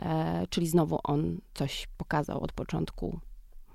E, 0.02 0.46
czyli 0.50 0.68
znowu 0.68 0.98
on 1.04 1.38
coś 1.54 1.88
pokazał 1.96 2.40
od 2.40 2.52
początku. 2.52 3.20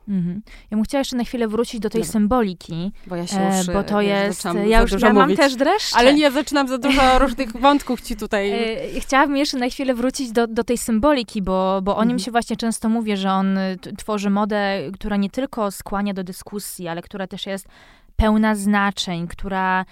Mhm. 0.07 0.41
Ja 0.71 0.77
bym 0.77 0.83
chciała 0.83 0.99
jeszcze 0.99 1.17
na 1.17 1.23
chwilę 1.23 1.47
wrócić 1.47 1.79
do 1.79 1.89
tej 1.89 2.01
Dobra. 2.01 2.11
symboliki, 2.11 2.91
bo 3.07 3.15
ja 3.15 3.27
się 3.27 3.39
e, 3.39 3.57
już, 3.57 3.67
bo 3.67 3.83
to 3.83 4.01
jest, 4.01 4.43
ja 4.67 4.81
już 4.81 4.91
ja 5.01 5.13
mam 5.13 5.35
też 5.35 5.55
dreszcze. 5.55 5.97
Ale 5.97 6.13
nie, 6.13 6.31
zaczynam 6.31 6.67
za 6.67 6.77
dużo 6.77 7.01
różnych 7.19 7.51
wątków 7.51 8.01
ci 8.01 8.15
tutaj. 8.15 8.51
E, 8.51 8.99
chciałabym 8.99 9.37
jeszcze 9.37 9.57
na 9.57 9.69
chwilę 9.69 9.93
wrócić 9.93 10.31
do, 10.31 10.47
do 10.47 10.63
tej 10.63 10.77
symboliki, 10.77 11.41
bo, 11.41 11.81
bo 11.81 11.95
o 11.95 12.03
nim 12.03 12.11
mhm. 12.11 12.19
się 12.19 12.31
właśnie 12.31 12.57
często 12.57 12.89
mówi, 12.89 13.17
że 13.17 13.31
on 13.31 13.57
tworzy 13.97 14.29
modę, 14.29 14.79
która 14.93 15.17
nie 15.17 15.29
tylko 15.29 15.71
skłania 15.71 16.13
do 16.13 16.23
dyskusji, 16.23 16.87
ale 16.87 17.01
która 17.01 17.27
też 17.27 17.45
jest 17.45 17.67
pełna 18.15 18.55
znaczeń, 18.55 19.27
która 19.27 19.85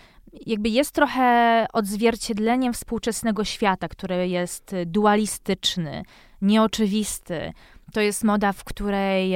jakby 0.46 0.70
jest 0.70 0.92
trochę 0.92 1.66
odzwierciedleniem 1.74 2.74
współczesnego 2.74 3.44
świata, 3.44 3.88
który 3.88 4.28
jest 4.28 4.76
dualistyczny, 4.86 6.04
nieoczywisty. 6.42 7.54
To 7.94 8.02
jest 8.02 8.24
moda, 8.24 8.54
w 8.54 8.64
której 8.64 9.34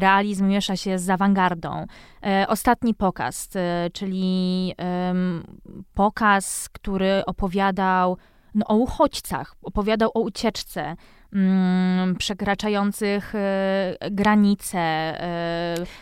realizm 0.00 0.48
miesza 0.48 0.76
się 0.76 0.98
z 0.98 1.10
awangardą. 1.10 1.86
E, 2.26 2.46
ostatni 2.48 2.94
pokaz, 2.94 3.48
e, 3.56 3.90
czyli 3.92 4.74
pokaz, 5.94 6.68
który 6.68 7.22
opowiadał 7.26 8.16
no, 8.54 8.66
o 8.66 8.74
uchodźcach, 8.76 9.54
opowiadał 9.62 10.10
o 10.14 10.20
ucieczce, 10.20 10.96
mm, 11.32 12.16
przekraczających 12.16 13.34
e, 13.34 13.96
granice. 14.10 14.78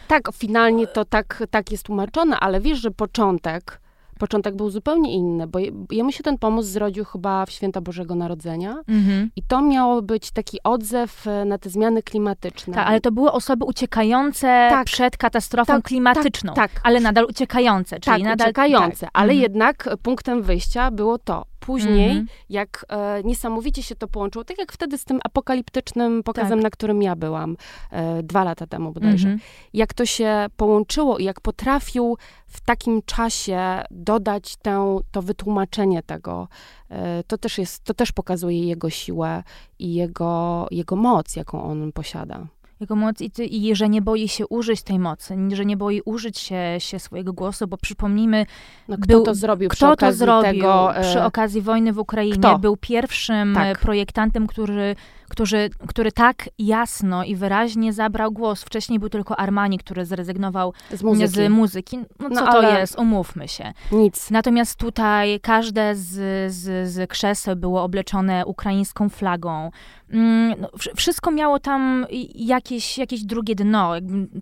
Tak, 0.09 0.22
finalnie 0.35 0.87
to 0.87 1.05
tak, 1.05 1.42
tak 1.50 1.72
jest 1.72 1.85
tłumaczone, 1.87 2.40
ale 2.40 2.61
wiesz, 2.61 2.78
że 2.78 2.90
początek 2.90 3.81
początek 4.22 4.56
był 4.56 4.70
zupełnie 4.70 5.12
inny, 5.14 5.46
bo 5.46 5.58
jemu 5.90 6.12
się 6.12 6.22
ten 6.22 6.38
pomysł 6.38 6.68
zrodził 6.68 7.04
chyba 7.04 7.46
w 7.46 7.50
święta 7.50 7.80
Bożego 7.80 8.14
Narodzenia 8.14 8.76
mhm. 8.88 9.30
i 9.37 9.42
to 9.42 9.62
miało 9.62 10.02
być 10.02 10.30
taki 10.30 10.58
odzew 10.64 11.26
e, 11.26 11.44
na 11.44 11.58
te 11.58 11.70
zmiany 11.70 12.02
klimatyczne. 12.02 12.74
Tak, 12.74 12.87
ale 12.87 13.00
to 13.00 13.12
były 13.12 13.32
osoby 13.32 13.64
uciekające 13.64 14.46
tak, 14.70 14.85
przed 14.85 15.16
katastrofą 15.16 15.72
tak, 15.72 15.85
klimatyczną, 15.85 16.54
tak, 16.54 16.72
tak, 16.72 16.80
ale 16.85 17.00
nadal 17.00 17.24
uciekające, 17.24 18.00
czyli 18.00 18.16
tak, 18.16 18.22
nadal... 18.22 18.46
uciekające, 18.46 19.06
tak. 19.06 19.11
ale 19.14 19.32
mhm. 19.32 19.42
jednak 19.42 19.88
punktem 20.02 20.42
wyjścia 20.42 20.90
było 20.90 21.18
to, 21.18 21.51
Później, 21.66 22.11
mm 22.11 22.25
-hmm. 22.25 22.29
jak 22.48 22.87
e, 22.88 23.22
niesamowicie 23.22 23.83
się 23.83 23.96
to 23.96 24.09
połączyło, 24.09 24.44
tak 24.44 24.59
jak 24.59 24.72
wtedy 24.72 24.98
z 24.98 25.05
tym 25.05 25.20
apokaliptycznym 25.25 26.22
pokazem, 26.22 26.59
tak. 26.59 26.62
na 26.62 26.70
którym 26.70 27.03
ja 27.03 27.16
byłam 27.16 27.57
e, 27.90 28.22
dwa 28.22 28.44
lata 28.44 28.66
temu 28.66 28.92
bodajże, 28.92 29.29
mm 29.29 29.38
-hmm. 29.38 29.42
jak 29.72 29.94
to 29.94 30.07
się 30.07 30.46
połączyło 30.57 31.18
i 31.18 31.25
jak 31.25 31.40
potrafił 31.40 32.16
w 32.46 32.61
takim 32.61 33.03
czasie 33.03 33.83
dodać 33.90 34.57
tę, 34.57 34.98
to 35.11 35.22
wytłumaczenie 35.22 36.03
tego, 36.03 36.48
e, 36.90 37.25
to 37.25 37.38
też, 37.38 37.59
jest, 37.59 37.85
to 37.85 37.94
też 37.94 38.12
pokazuje 38.12 38.66
jego 38.66 38.90
siłę 38.90 39.42
i 39.79 39.94
jego, 39.94 40.66
jego 40.70 40.96
moc, 40.96 41.37
jaką 41.37 41.62
on 41.64 41.92
posiada 41.92 42.46
jego 42.83 42.97
moc 42.97 43.21
i, 43.21 43.31
ty, 43.31 43.45
i 43.45 43.77
że 43.77 43.88
nie 43.88 44.03
boi 44.03 44.29
się 44.29 44.47
użyć 44.47 44.83
tej 44.83 44.99
mocy, 44.99 45.37
że 45.53 45.64
nie 45.64 45.77
boi 45.77 46.01
użyć 46.05 46.38
się, 46.38 46.77
się 46.79 46.99
swojego 46.99 47.33
głosu, 47.33 47.66
bo 47.66 47.77
przypomnijmy, 47.77 48.47
no, 48.88 48.97
kto 48.97 49.07
był, 49.07 49.23
to 49.23 49.35
zrobił 49.35 49.68
kto 49.68 49.97
to 49.97 50.12
zrobił 50.12 50.53
tego, 50.53 50.92
przy 51.03 51.18
e, 51.18 51.25
okazji 51.25 51.61
wojny 51.61 51.92
w 51.92 51.99
Ukrainie, 51.99 52.38
kto? 52.38 52.59
był 52.59 52.77
pierwszym 52.77 53.55
tak. 53.55 53.79
projektantem, 53.79 54.47
który 54.47 54.97
który, 55.33 55.71
który 55.88 56.12
tak 56.12 56.49
jasno 56.59 57.25
i 57.25 57.37
wyraźnie 57.37 57.92
zabrał 57.92 58.33
głos. 58.33 58.62
Wcześniej 58.62 58.99
był 58.99 59.09
tylko 59.09 59.37
Armani, 59.37 59.79
który 59.79 60.05
zrezygnował 60.05 60.73
z 60.90 61.03
muzyki. 61.03 61.29
Z 61.29 61.51
muzyki. 61.51 61.99
No, 62.18 62.31
co 62.31 62.45
no, 62.45 62.53
to 62.53 62.79
jest? 62.79 62.99
Umówmy 62.99 63.49
się. 63.49 63.73
Nic. 63.92 64.31
Natomiast 64.31 64.79
tutaj 64.79 65.40
każde 65.40 65.95
z, 65.97 66.53
z, 66.53 66.90
z 66.92 67.11
krzeseł 67.11 67.57
było 67.57 67.83
obleczone 67.83 68.47
ukraińską 68.47 69.09
flagą. 69.09 69.71
Mm, 70.11 70.61
no, 70.61 70.68
wszystko 70.97 71.31
miało 71.31 71.59
tam 71.59 72.07
jakieś, 72.35 72.99
jakieś 72.99 73.23
drugie 73.23 73.55
dno. 73.55 73.92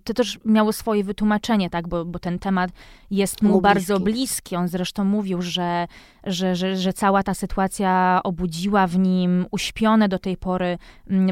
To 0.03 0.13
też 0.13 0.39
miało 0.45 0.73
swoje 0.73 1.03
wytłumaczenie, 1.03 1.69
tak? 1.69 1.87
bo, 1.87 2.05
bo 2.05 2.19
ten 2.19 2.39
temat 2.39 2.71
jest 3.11 3.41
mu, 3.41 3.61
bardzo 3.61 3.99
bliski. 3.99 4.55
On 4.55 4.67
zresztą 4.67 5.03
mówił, 5.03 5.41
że, 5.41 5.87
że, 6.23 6.55
że, 6.55 6.75
że 6.75 6.93
cała 6.93 7.23
ta 7.23 7.33
sytuacja 7.33 8.21
obudziła 8.23 8.87
w 8.87 8.97
nim 8.97 9.45
uśpione 9.51 10.09
do 10.09 10.19
tej 10.19 10.37
pory 10.37 10.77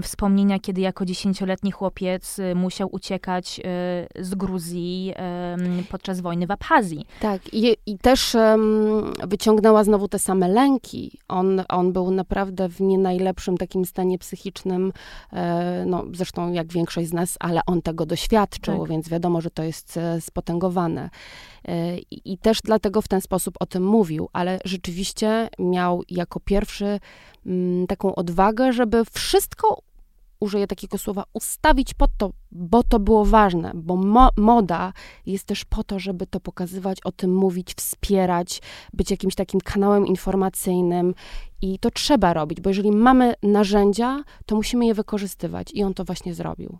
wspomnienia, 0.01 0.59
kiedy 0.59 0.81
jako 0.81 1.05
dziesięcioletni 1.05 1.71
chłopiec 1.71 2.39
y, 2.39 2.55
musiał 2.55 2.89
uciekać 2.91 3.59
y, 3.59 4.23
z 4.23 4.35
Gruzji 4.35 5.13
podczas 5.89 6.21
wojny 6.21 6.47
w 6.47 6.51
Abchazji. 6.51 7.05
Tak, 7.19 7.53
i, 7.53 7.75
i 7.85 7.97
też 7.97 8.35
wyciągnęła 9.27 9.83
znowu 9.83 10.07
te 10.07 10.19
same 10.19 10.47
lęki. 10.47 11.19
On, 11.27 11.63
on 11.69 11.93
był 11.93 12.11
naprawdę 12.11 12.69
w 12.69 12.81
nie 12.81 12.97
najlepszym 12.97 13.57
takim 13.57 13.85
stanie 13.85 14.17
psychicznym, 14.17 14.93
e, 15.33 15.83
no 15.87 16.05
zresztą 16.13 16.51
jak 16.51 16.73
większość 16.73 17.07
z 17.09 17.13
nas, 17.13 17.37
ale 17.39 17.61
on 17.65 17.81
tego 17.81 18.05
doświadczył, 18.05 18.79
tak. 18.79 18.89
więc 18.89 19.09
wiadomo, 19.09 19.41
że 19.41 19.49
to 19.49 19.63
jest 19.63 19.97
e, 19.97 20.21
spotęgowane. 20.21 21.09
E, 21.67 21.97
I 22.11 22.37
też 22.37 22.61
dlatego 22.63 23.01
w 23.01 23.07
ten 23.07 23.21
sposób 23.21 23.55
o 23.59 23.65
tym 23.65 23.85
mówił, 23.85 24.29
ale 24.33 24.59
rzeczywiście 24.65 25.49
miał 25.59 26.03
jako 26.09 26.39
pierwszy 26.39 26.99
mm, 27.45 27.87
taką 27.87 28.15
odwagę, 28.15 28.73
żeby 28.73 29.03
wszystko 29.11 29.81
użyję 30.39 30.67
takiego 30.67 30.97
słowa, 30.97 31.23
ustawić 31.33 31.93
pod 31.93 32.11
to, 32.17 32.31
bo 32.51 32.83
to 32.83 32.99
było 32.99 33.25
ważne, 33.25 33.71
bo 33.75 33.95
mo 33.95 34.29
moda 34.37 34.93
jest 35.25 35.45
też 35.45 35.65
po 35.65 35.83
to, 35.83 35.99
żeby 35.99 36.27
to 36.27 36.39
pokazywać, 36.39 36.97
o 37.03 37.11
tym 37.11 37.35
mówić, 37.35 37.73
wspierać, 37.73 38.61
być 38.93 39.11
jakimś 39.11 39.35
takim 39.35 39.61
kanałem 39.61 40.07
informacyjnym 40.07 41.13
i 41.61 41.79
to 41.79 41.91
trzeba 41.91 42.33
robić, 42.33 42.61
bo 42.61 42.69
jeżeli 42.69 42.91
mamy 42.91 43.33
narzędzia, 43.43 44.23
to 44.45 44.55
musimy 44.55 44.85
je 44.85 44.93
wykorzystywać 44.93 45.67
i 45.73 45.83
on 45.83 45.93
to 45.93 46.05
właśnie 46.05 46.33
zrobił. 46.33 46.77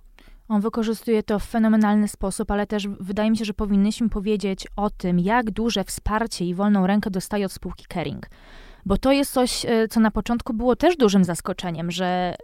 On 0.50 0.62
wykorzystuje 0.62 1.24
to 1.24 1.40
w 1.40 1.44
fenomenalny 1.44 2.08
sposób, 2.08 2.52
ale 2.52 2.68
też 2.68 2.88
wydaje 2.88 3.32
mi 3.32 3.38
się, 3.38 3.46
że 3.46 3.54
powinniśmy 3.54 4.10
powiedzieć 4.10 4.68
o 4.76 4.90
tym, 4.90 5.20
jak 5.20 5.52
duże 5.52 5.84
wsparcie 5.84 6.46
i 6.46 6.56
wolną 6.56 6.88
rękę 6.88 7.10
dostaje 7.10 7.46
od 7.46 7.52
spółki 7.52 7.86
Kering. 7.86 8.30
Bo 8.86 8.98
to 8.98 9.12
jest 9.12 9.32
coś, 9.32 9.66
e, 9.66 9.88
co 9.88 10.00
na 10.00 10.12
początku 10.12 10.54
było 10.54 10.76
też 10.76 10.98
dużym 10.98 11.24
zaskoczeniem, 11.24 11.92
że, 11.92 12.36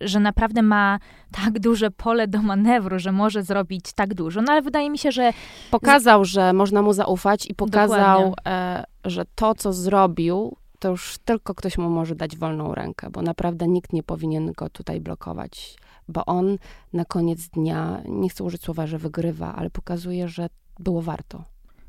że 0.00 0.20
naprawdę 0.20 0.62
ma 0.62 0.98
tak 1.42 1.58
duże 1.58 1.90
pole 1.90 2.28
do 2.28 2.42
manewru, 2.42 2.98
że 2.98 3.12
może 3.12 3.42
zrobić 3.42 3.92
tak 3.92 4.14
dużo. 4.14 4.42
No 4.42 4.52
ale 4.52 4.62
wydaje 4.62 4.90
mi 4.90 4.98
się, 4.98 5.12
że. 5.12 5.32
Pokazał, 5.70 6.24
że 6.24 6.52
można 6.52 6.82
mu 6.82 6.92
zaufać 6.92 7.50
i 7.50 7.54
pokazał, 7.54 8.34
e, 8.46 8.84
że 9.04 9.24
to, 9.34 9.54
co 9.54 9.72
zrobił, 9.72 10.56
to 10.78 10.88
już 10.88 11.16
tylko 11.24 11.54
ktoś 11.54 11.78
mu 11.78 11.90
może 11.90 12.14
dać 12.14 12.36
wolną 12.36 12.74
rękę, 12.74 13.10
bo 13.10 13.22
naprawdę 13.22 13.68
nikt 13.68 13.92
nie 13.92 14.02
powinien 14.02 14.52
go 14.52 14.70
tutaj 14.70 15.00
blokować 15.00 15.76
bo 16.08 16.24
on 16.26 16.58
na 16.92 17.04
koniec 17.04 17.48
dnia, 17.48 18.02
nie 18.08 18.28
chcę 18.28 18.44
użyć 18.44 18.62
słowa, 18.62 18.86
że 18.86 18.98
wygrywa, 18.98 19.54
ale 19.54 19.70
pokazuje, 19.70 20.28
że 20.28 20.48
było 20.78 21.02
warto. 21.02 21.44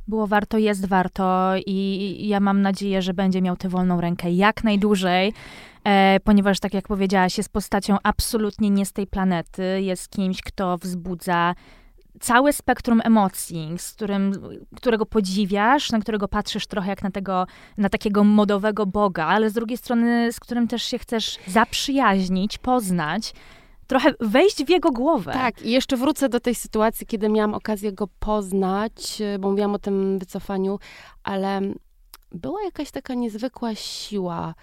Było 0.08 0.28
warto, 0.28 0.58
jest 0.58 0.86
warto 0.86 1.54
i 1.65 2.28
ja 2.28 2.39
mam 2.39 2.62
nadzieję, 2.62 3.01
że 3.01 3.13
będzie 3.13 3.41
miał 3.41 3.58
tę 3.58 3.69
wolną 3.69 4.01
rękę 4.01 4.32
jak 4.32 4.63
najdłużej, 4.63 5.34
e, 5.84 6.19
ponieważ 6.23 6.60
tak 6.60 6.73
jak 6.73 6.88
powiedziałaś, 6.88 7.38
jest 7.38 7.49
postacią 7.49 7.97
absolutnie 8.04 8.69
nie 8.69 8.86
z 8.86 8.93
tej 8.93 9.08
planety, 9.08 9.82
jest 9.82 10.10
kimś, 10.10 10.41
kto 10.41 10.78
wzbudza 10.78 11.56
całe 12.19 12.54
spektrum 12.54 13.01
emocji, 13.04 13.69
z 13.78 13.91
którym, 13.93 14.32
którego 14.75 15.06
podziwiasz, 15.06 15.91
na 15.91 15.99
którego 15.99 16.28
patrzysz 16.28 16.67
trochę 16.67 16.89
jak 16.89 17.04
na, 17.04 17.12
tego, 17.12 17.47
na 17.78 17.89
takiego 17.89 18.23
modowego 18.23 18.86
boga, 18.86 19.25
ale 19.25 19.49
z 19.49 19.54
drugiej 19.54 19.78
strony, 19.78 20.32
z 20.32 20.39
którym 20.39 20.67
też 20.67 20.84
się 20.84 20.99
chcesz 20.99 21.38
zaprzyjaźnić, 21.47 22.58
poznać, 22.58 23.34
trochę 23.88 24.13
wejść 24.19 24.65
w 24.65 24.69
jego 24.69 24.91
głowę. 24.91 25.34
Tak, 25.34 25.62
i 25.62 25.71
jeszcze 25.71 25.98
wrócę 25.98 26.30
do 26.30 26.39
tej 26.39 26.56
sytuacji, 26.56 27.08
kiedy 27.08 27.30
miałam 27.30 27.54
okazję 27.54 27.93
go 27.93 28.08
poznać, 28.19 29.21
bo 29.39 29.50
mówiłam 29.50 29.76
o 29.76 29.80
tym 29.80 30.19
wycofaniu, 30.19 30.80
ale 31.24 31.62
była 32.32 32.63
jakaś 32.63 32.91
taka 32.91 33.13
niezwykła 33.13 33.76
siła, 33.76 34.54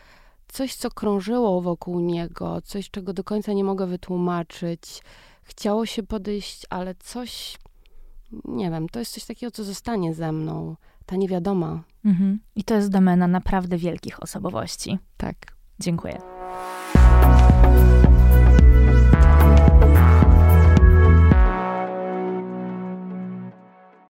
coś, 0.49 0.75
co 0.75 0.91
krążyło 0.91 1.61
wokół 1.61 2.01
niego, 2.01 2.63
coś, 2.63 2.91
czego 2.91 3.13
do 3.13 3.25
końca 3.25 3.53
nie 3.53 3.65
mogę 3.65 3.87
wytłumaczyć 3.87 5.03
chciało 5.43 5.87
się 5.87 6.03
podejść, 6.03 6.67
ale 6.71 6.95
coś, 6.95 7.59
nie 8.45 8.71
wiem, 8.71 8.89
to 8.89 8.99
jest 8.99 9.13
coś 9.13 9.25
takiego, 9.25 9.51
co 9.51 9.65
zostanie 9.65 10.15
ze 10.15 10.33
mną. 10.33 10.77
Ta 11.07 11.17
niewiadoma. 11.17 11.83
Mhm. 12.05 12.41
I 12.57 12.65
to 12.65 12.75
jest 12.75 12.91
domena 12.91 13.27
naprawdę 13.29 13.79
wielkich 13.79 14.23
osobowości. 14.23 14.99
Tak. 15.17 15.37
Dziękuję. 15.81 16.42